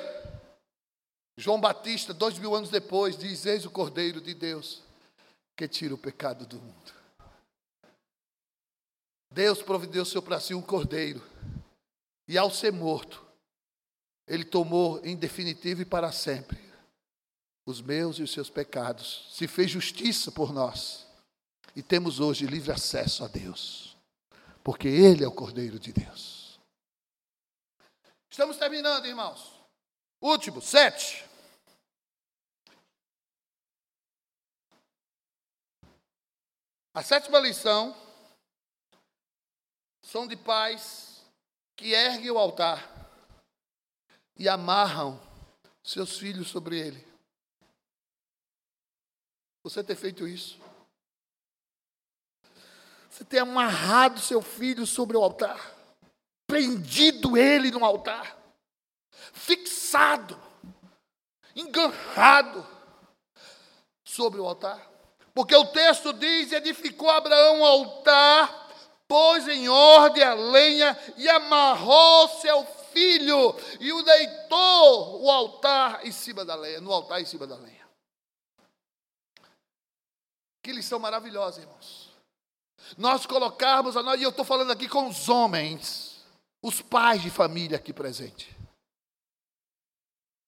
João 1.36 1.60
Batista, 1.60 2.14
dois 2.14 2.38
mil 2.38 2.54
anos 2.54 2.70
depois, 2.70 3.18
diz: 3.18 3.46
Eis 3.46 3.66
o 3.66 3.70
cordeiro 3.70 4.20
de 4.20 4.32
Deus 4.32 4.84
que 5.56 5.66
tira 5.66 5.92
o 5.92 5.98
pecado 5.98 6.46
do 6.46 6.56
mundo. 6.56 6.94
Deus 9.32 9.60
providenciou 9.60 10.22
para 10.22 10.38
si 10.38 10.54
um 10.54 10.62
cordeiro, 10.62 11.20
e 12.28 12.38
ao 12.38 12.50
ser 12.50 12.72
morto, 12.72 13.24
ele 14.26 14.44
tomou 14.44 15.04
em 15.04 15.16
definitivo 15.16 15.82
e 15.82 15.84
para 15.84 16.12
sempre 16.12 16.60
os 17.66 17.80
meus 17.80 18.18
e 18.18 18.22
os 18.22 18.32
seus 18.32 18.48
pecados, 18.48 19.28
se 19.32 19.48
fez 19.48 19.70
justiça 19.70 20.30
por 20.30 20.52
nós 20.52 21.09
e 21.74 21.82
temos 21.82 22.20
hoje 22.20 22.46
livre 22.46 22.72
acesso 22.72 23.24
a 23.24 23.28
Deus, 23.28 23.96
porque 24.62 24.88
Ele 24.88 25.24
é 25.24 25.28
o 25.28 25.34
Cordeiro 25.34 25.78
de 25.78 25.92
Deus. 25.92 26.60
Estamos 28.30 28.56
terminando, 28.56 29.06
irmãos. 29.06 29.60
Último, 30.20 30.60
sete. 30.60 31.24
A 36.92 37.02
sétima 37.02 37.38
lição 37.38 37.96
são 40.02 40.26
de 40.26 40.36
pais 40.36 41.24
que 41.76 41.92
erguem 41.92 42.30
o 42.30 42.38
altar 42.38 42.88
e 44.36 44.48
amarram 44.48 45.20
seus 45.82 46.18
filhos 46.18 46.48
sobre 46.48 46.78
ele. 46.78 47.06
Você 49.62 49.84
ter 49.84 49.96
feito 49.96 50.26
isso? 50.26 50.58
Você 53.20 53.24
ter 53.26 53.38
amarrado 53.40 54.18
seu 54.18 54.40
filho 54.40 54.86
sobre 54.86 55.14
o 55.14 55.22
altar, 55.22 55.74
prendido 56.46 57.36
ele 57.36 57.70
no 57.70 57.84
altar, 57.84 58.34
fixado, 59.34 60.40
enganchado 61.54 62.66
sobre 64.02 64.40
o 64.40 64.46
altar. 64.46 64.90
Porque 65.34 65.54
o 65.54 65.66
texto 65.66 66.14
diz: 66.14 66.50
edificou 66.50 67.10
Abraão 67.10 67.58
um 67.58 67.64
altar, 67.66 68.70
pôs 69.06 69.46
em 69.48 69.68
ordem 69.68 70.22
a 70.22 70.32
lenha 70.32 70.98
e 71.18 71.28
amarrou 71.28 72.26
seu 72.40 72.64
filho 72.90 73.54
e 73.78 73.92
o 73.92 74.02
deitou 74.02 75.22
o 75.22 75.30
altar 75.30 76.06
em 76.06 76.12
cima 76.12 76.42
da 76.42 76.54
lenha, 76.54 76.80
no 76.80 76.90
altar 76.90 77.20
em 77.20 77.26
cima 77.26 77.46
da 77.46 77.56
lenha. 77.56 77.86
Que 80.62 80.72
lição 80.72 80.98
maravilhosa, 80.98 81.60
irmãos. 81.60 82.09
Nós 82.96 83.26
colocarmos 83.26 83.96
a 83.96 84.02
nós, 84.02 84.20
e 84.20 84.24
eu 84.24 84.30
estou 84.30 84.44
falando 84.44 84.70
aqui 84.70 84.88
com 84.88 85.08
os 85.08 85.28
homens, 85.28 86.24
os 86.62 86.80
pais 86.80 87.22
de 87.22 87.30
família 87.30 87.76
aqui 87.76 87.92
presentes, 87.92 88.48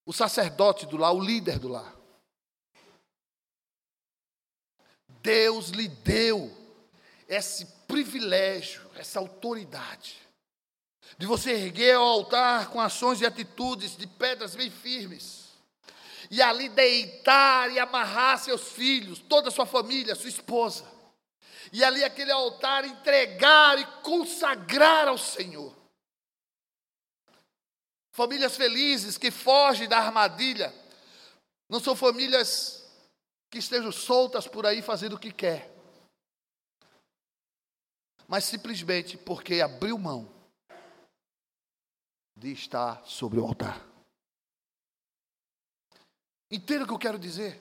o 0.04 0.12
sacerdote 0.12 0.86
do 0.86 0.96
lar, 0.96 1.12
o 1.12 1.20
líder 1.20 1.58
do 1.58 1.68
lar. 1.68 1.94
Deus 5.22 5.68
lhe 5.68 5.88
deu 5.88 6.50
esse 7.28 7.64
privilégio, 7.86 8.90
essa 8.96 9.20
autoridade, 9.20 10.16
de 11.16 11.26
você 11.26 11.52
erguer 11.52 11.94
ao 11.94 12.04
altar 12.04 12.70
com 12.70 12.80
ações 12.80 13.20
e 13.20 13.26
atitudes 13.26 13.96
de 13.96 14.06
pedras 14.06 14.56
bem 14.56 14.70
firmes, 14.70 15.52
e 16.30 16.42
ali 16.42 16.68
deitar 16.68 17.70
e 17.70 17.78
amarrar 17.78 18.38
seus 18.38 18.72
filhos, 18.72 19.20
toda 19.20 19.48
a 19.48 19.52
sua 19.52 19.66
família, 19.66 20.14
sua 20.14 20.28
esposa, 20.28 20.84
e 21.70 21.84
ali 21.84 22.02
aquele 22.02 22.32
altar 22.32 22.84
entregar 22.84 23.78
e 23.78 23.86
consagrar 24.02 25.08
ao 25.08 25.18
Senhor. 25.18 25.76
Famílias 28.10 28.56
felizes 28.56 29.16
que 29.16 29.30
fogem 29.30 29.88
da 29.88 29.98
armadilha, 29.98 30.74
não 31.68 31.80
são 31.80 31.96
famílias 31.96 32.86
que 33.50 33.58
estejam 33.58 33.92
soltas 33.92 34.46
por 34.46 34.66
aí 34.66 34.82
fazendo 34.82 35.16
o 35.16 35.18
que 35.18 35.32
quer, 35.32 35.70
mas 38.26 38.44
simplesmente 38.44 39.16
porque 39.16 39.60
abriu 39.60 39.98
mão 39.98 40.30
de 42.36 42.52
estar 42.52 43.04
sobre 43.06 43.38
o 43.38 43.46
altar. 43.46 43.86
Entenda 46.50 46.84
o 46.84 46.86
que 46.86 46.92
eu 46.92 46.98
quero 46.98 47.18
dizer? 47.18 47.60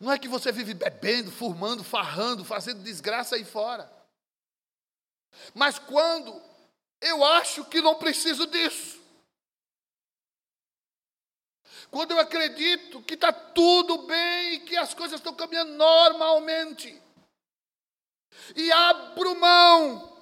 Não 0.00 0.12
é 0.12 0.18
que 0.18 0.28
você 0.28 0.50
vive 0.52 0.74
bebendo, 0.74 1.30
fumando, 1.30 1.84
farrando, 1.84 2.44
fazendo 2.44 2.82
desgraça 2.82 3.36
aí 3.36 3.44
fora. 3.44 3.90
Mas 5.54 5.78
quando 5.78 6.40
eu 7.00 7.24
acho 7.24 7.64
que 7.64 7.80
não 7.80 7.94
preciso 7.96 8.46
disso, 8.46 9.02
quando 11.90 12.10
eu 12.10 12.18
acredito 12.18 13.02
que 13.02 13.14
está 13.14 13.32
tudo 13.32 13.98
bem, 13.98 14.60
que 14.60 14.76
as 14.76 14.94
coisas 14.94 15.20
estão 15.20 15.32
caminhando 15.32 15.72
normalmente, 15.74 17.00
e 18.56 18.72
abro 18.72 19.38
mão 19.38 20.12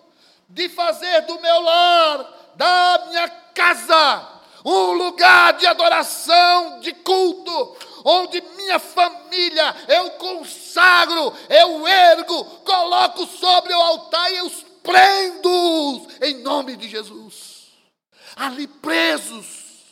de 0.48 0.68
fazer 0.68 1.22
do 1.22 1.40
meu 1.40 1.60
lar, 1.62 2.52
da 2.54 3.06
minha 3.08 3.28
casa, 3.28 4.40
um 4.64 4.92
lugar 4.92 5.54
de 5.54 5.66
adoração, 5.66 6.80
de 6.80 6.92
culto, 6.92 7.76
onde 8.04 8.40
minha 8.40 8.78
família 8.78 9.74
eu 9.88 10.10
consagro, 10.12 11.32
eu 11.48 11.86
ergo, 11.86 12.44
coloco 12.60 13.26
sobre 13.26 13.72
o 13.72 13.80
altar 13.80 14.32
e 14.32 14.36
eu 14.36 14.46
os 14.46 14.64
prendo 14.82 16.08
em 16.20 16.42
nome 16.42 16.76
de 16.76 16.88
Jesus. 16.88 17.70
Ali 18.36 18.66
presos, 18.66 19.86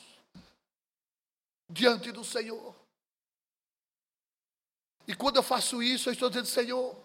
diante 1.69 2.11
do 2.11 2.25
Senhor. 2.25 2.75
E 5.07 5.15
quando 5.15 5.37
eu 5.37 5.43
faço 5.43 5.83
isso, 5.83 6.09
eu 6.09 6.13
estou 6.13 6.29
dizendo, 6.29 6.47
Senhor, 6.47 6.97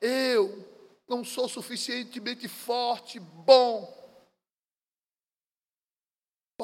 eu 0.00 0.68
não 1.08 1.24
sou 1.24 1.48
suficientemente 1.48 2.48
forte, 2.48 3.18
bom, 3.18 4.03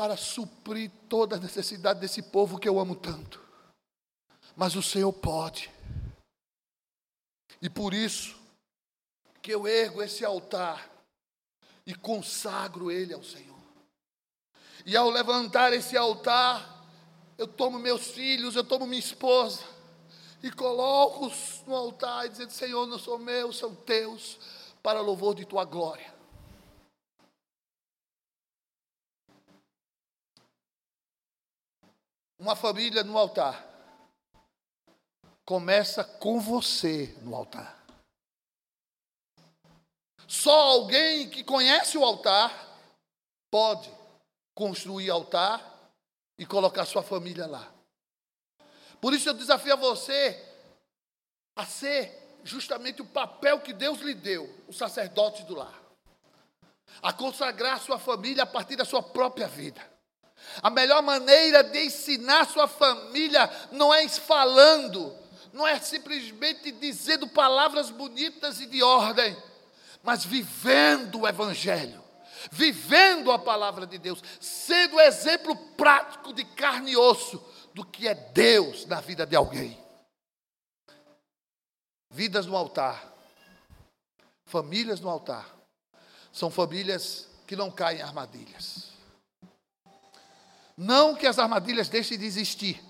para 0.01 0.17
suprir 0.17 0.91
toda 1.11 1.37
a 1.37 1.39
necessidade 1.39 2.01
desse 2.01 2.23
povo 2.23 2.59
que 2.59 2.67
eu 2.67 2.81
amo 2.81 2.97
tanto. 2.97 3.39
Mas 4.57 4.75
o 4.75 4.83
Senhor 4.83 5.13
pode. 5.13 5.71
E 7.61 7.69
por 7.69 7.93
isso 7.93 8.35
que 9.43 9.53
eu 9.53 9.69
ergo 9.69 10.03
esse 10.03 10.25
altar 10.25 10.91
e 11.85 11.95
consagro 11.95 12.91
ele 12.91 13.13
ao 13.13 13.23
Senhor. 13.23 13.61
E 14.87 14.97
ao 14.97 15.11
levantar 15.11 15.75
esse 15.75 15.99
altar, 15.99 16.83
eu 17.37 17.47
tomo 17.47 17.79
meus 17.79 18.07
filhos, 18.07 18.57
eu 18.57 18.65
tomo 18.65 18.87
minha 18.87 18.99
esposa 18.99 19.63
e 20.43 20.51
coloco-os 20.51 21.63
no 21.67 21.75
altar, 21.75 22.27
dizendo: 22.27 22.53
Senhor, 22.53 22.87
não 22.87 22.99
sou 22.99 23.19
meu, 23.19 23.53
são 23.53 23.75
teus, 23.75 24.39
para 24.83 25.03
louvor 25.03 25.35
de 25.35 25.45
tua 25.45 25.67
glória. 25.67 26.20
Uma 32.41 32.57
família 32.57 33.05
no 33.05 33.19
altar 33.19 33.69
começa 35.45 36.03
com 36.03 36.41
você 36.41 37.15
no 37.21 37.37
altar. 37.37 37.85
Só 40.27 40.51
alguém 40.51 41.29
que 41.29 41.45
conhece 41.45 41.99
o 41.99 42.05
altar 42.05 42.51
pode 43.51 43.93
construir 44.55 45.11
altar 45.11 45.93
e 46.39 46.47
colocar 46.47 46.87
sua 46.87 47.03
família 47.03 47.47
lá. 47.47 47.71
Por 49.03 49.13
isso 49.13 49.29
eu 49.29 49.35
desafio 49.35 49.75
a 49.75 49.77
você 49.77 50.43
a 51.55 51.67
ser 51.67 52.41
justamente 52.43 53.03
o 53.03 53.07
papel 53.07 53.61
que 53.61 53.75
Deus 53.75 53.99
lhe 53.99 54.15
deu, 54.15 54.49
o 54.67 54.73
sacerdote 54.73 55.43
do 55.43 55.57
lar. 55.57 55.79
A 57.03 57.13
consagrar 57.13 57.79
sua 57.81 57.99
família 57.99 58.45
a 58.45 58.47
partir 58.47 58.77
da 58.77 58.85
sua 58.87 59.03
própria 59.03 59.47
vida. 59.47 59.90
A 60.63 60.71
melhor 60.71 61.03
maneira 61.03 61.63
de 61.63 61.87
ensinar 61.87 62.47
sua 62.47 62.67
família 62.67 63.51
não 63.73 63.93
é 63.93 64.09
falando, 64.09 65.17
não 65.53 65.67
é 65.67 65.79
simplesmente 65.79 66.71
dizendo 66.73 67.27
palavras 67.29 67.91
bonitas 67.91 68.61
e 68.61 68.67
de 68.67 68.83
ordem, 68.83 69.37
mas 70.03 70.25
vivendo 70.25 71.21
o 71.21 71.29
Evangelho 71.29 72.01
vivendo 72.51 73.31
a 73.33 73.39
palavra 73.39 73.87
de 73.87 73.99
Deus, 73.99 74.23
sendo 74.41 75.01
exemplo 75.01 75.57
prático 75.77 76.33
de 76.33 76.45
carne 76.45 76.93
e 76.93 76.97
osso 76.97 77.45
do 77.75 77.85
que 77.85 78.09
é 78.09 78.15
Deus 78.15 78.87
na 78.87 79.01
vida 79.01 79.27
de 79.27 79.37
alguém. 79.37 79.79
Vidas 82.09 82.47
no 82.47 82.57
altar, 82.57 83.13
famílias 84.45 85.01
no 85.01 85.09
altar, 85.09 85.55
são 86.33 86.51
famílias 86.51 87.29
que 87.47 87.55
não 87.55 87.71
caem 87.71 87.99
em 87.99 88.03
armadilhas. 88.03 88.90
Não 90.83 91.15
que 91.15 91.27
as 91.27 91.39
armadilhas 91.39 91.91
deixem 91.91 92.19
de 92.19 92.25
existir, 92.25 92.83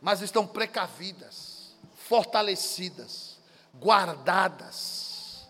mas 0.00 0.22
estão 0.22 0.46
precavidas, 0.46 1.76
fortalecidas, 1.94 3.38
guardadas 3.74 5.46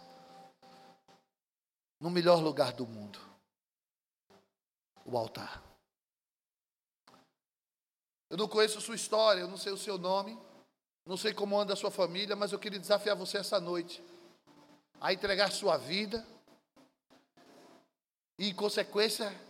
no 2.00 2.10
melhor 2.10 2.42
lugar 2.42 2.72
do 2.72 2.84
mundo 2.84 3.20
o 5.04 5.16
altar. 5.16 5.62
Eu 8.28 8.36
não 8.36 8.48
conheço 8.48 8.80
sua 8.80 8.96
história, 8.96 9.42
eu 9.42 9.48
não 9.48 9.56
sei 9.56 9.70
o 9.70 9.78
seu 9.78 9.96
nome, 9.96 10.36
não 11.06 11.16
sei 11.16 11.32
como 11.32 11.56
anda 11.56 11.74
a 11.74 11.76
sua 11.76 11.92
família, 11.92 12.34
mas 12.34 12.50
eu 12.50 12.58
queria 12.58 12.80
desafiar 12.80 13.14
você 13.14 13.38
essa 13.38 13.60
noite 13.60 14.02
a 15.00 15.12
entregar 15.12 15.52
sua 15.52 15.76
vida 15.76 16.26
e, 18.36 18.48
em 18.48 18.54
consequência, 18.56 19.45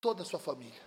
toda 0.00 0.22
a 0.22 0.26
sua 0.26 0.38
família. 0.38 0.80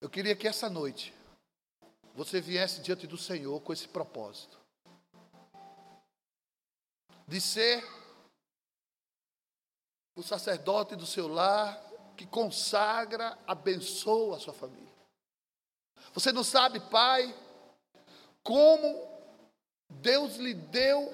Eu 0.00 0.08
queria 0.08 0.36
que 0.36 0.46
essa 0.46 0.70
noite 0.70 1.12
você 2.14 2.40
viesse 2.40 2.80
diante 2.80 3.06
do 3.06 3.18
Senhor 3.18 3.60
com 3.60 3.72
esse 3.72 3.88
propósito 3.88 4.58
de 7.26 7.40
ser 7.40 7.84
o 10.16 10.22
sacerdote 10.22 10.96
do 10.96 11.06
seu 11.06 11.28
lar 11.28 11.78
que 12.16 12.26
consagra, 12.26 13.38
abençoa 13.46 14.36
a 14.36 14.40
sua 14.40 14.54
família. 14.54 14.92
Você 16.12 16.32
não 16.32 16.42
sabe, 16.42 16.80
pai, 16.80 17.32
como 18.42 19.06
Deus 19.88 20.36
lhe 20.36 20.54
deu 20.54 21.12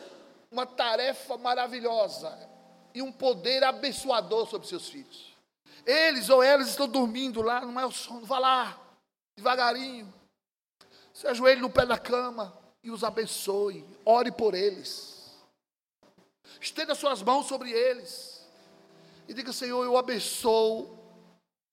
uma 0.55 0.65
tarefa 0.65 1.37
maravilhosa 1.37 2.39
e 2.95 3.03
um 3.03 3.11
poder 3.11 3.65
abençoador 3.65 4.49
sobre 4.49 4.69
seus 4.69 4.89
filhos. 4.89 5.35
Eles 5.85 6.31
ou 6.31 6.43
elas 6.43 6.69
estão 6.69 6.89
dormindo 6.89 7.43
lá, 7.43 7.61
não 7.61 7.79
é 7.79 7.85
o 7.85 7.91
sono, 7.91 8.25
vá 8.25 8.39
lá, 8.39 8.81
devagarinho. 9.37 10.15
Se 11.13 11.27
ajoelhe 11.27 11.61
no 11.61 11.69
pé 11.69 11.85
da 11.85 11.99
cama 11.99 12.57
e 12.85 12.91
os 12.91 13.03
abençoe. 13.03 13.85
Ore 14.05 14.31
por 14.31 14.55
eles. 14.55 15.35
Estenda 16.61 16.95
suas 16.95 17.21
mãos 17.21 17.47
sobre 17.47 17.73
eles. 17.73 18.47
E 19.27 19.35
diga, 19.35 19.53
Senhor, 19.53 19.85
eu 19.85 19.97
abençoo 19.97 20.97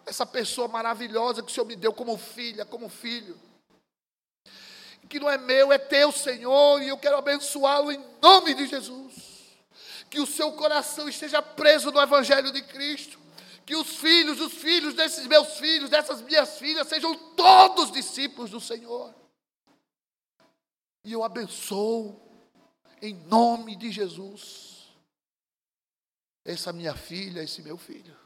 essa 0.08 0.26
pessoa 0.26 0.68
maravilhosa 0.68 1.44
que 1.44 1.52
o 1.52 1.54
Senhor 1.54 1.68
me 1.68 1.76
deu 1.76 1.94
como 1.94 2.18
filha, 2.18 2.66
como 2.66 2.90
filho. 2.90 3.40
Que 5.12 5.20
não 5.20 5.30
é 5.30 5.38
meu, 5.38 5.74
é 5.74 5.78
teu, 5.78 6.10
Senhor, 6.10 6.82
e 6.82 6.88
eu 6.88 6.98
quero 6.98 7.18
abençoá-lo 7.18 7.92
em 7.92 8.02
nome 8.22 8.54
de 8.54 8.66
Jesus. 8.66 9.14
Que 10.10 10.22
o 10.22 10.26
seu 10.26 10.54
coração 10.54 11.10
esteja 11.10 11.42
preso 11.42 11.92
no 11.92 12.02
Evangelho 12.02 12.50
de 12.50 12.62
Cristo. 12.62 13.20
Que 13.66 13.76
os 13.76 13.98
filhos, 13.98 14.40
os 14.40 14.54
filhos 14.54 14.94
desses 14.94 15.28
meus 15.28 15.58
filhos, 15.58 15.90
dessas 15.90 16.22
minhas 16.22 16.58
filhas, 16.58 16.88
sejam 16.88 17.14
todos 17.36 17.92
discípulos 17.92 18.52
do 18.52 18.62
Senhor. 18.62 19.14
E 21.04 21.12
eu 21.12 21.26
abençoo, 21.26 22.18
em 23.02 23.14
nome 23.14 23.76
de 23.76 23.92
Jesus, 23.92 24.94
essa 26.46 26.72
minha 26.72 26.96
filha, 26.96 27.44
esse 27.44 27.62
meu 27.62 27.78
filho. 27.78 28.21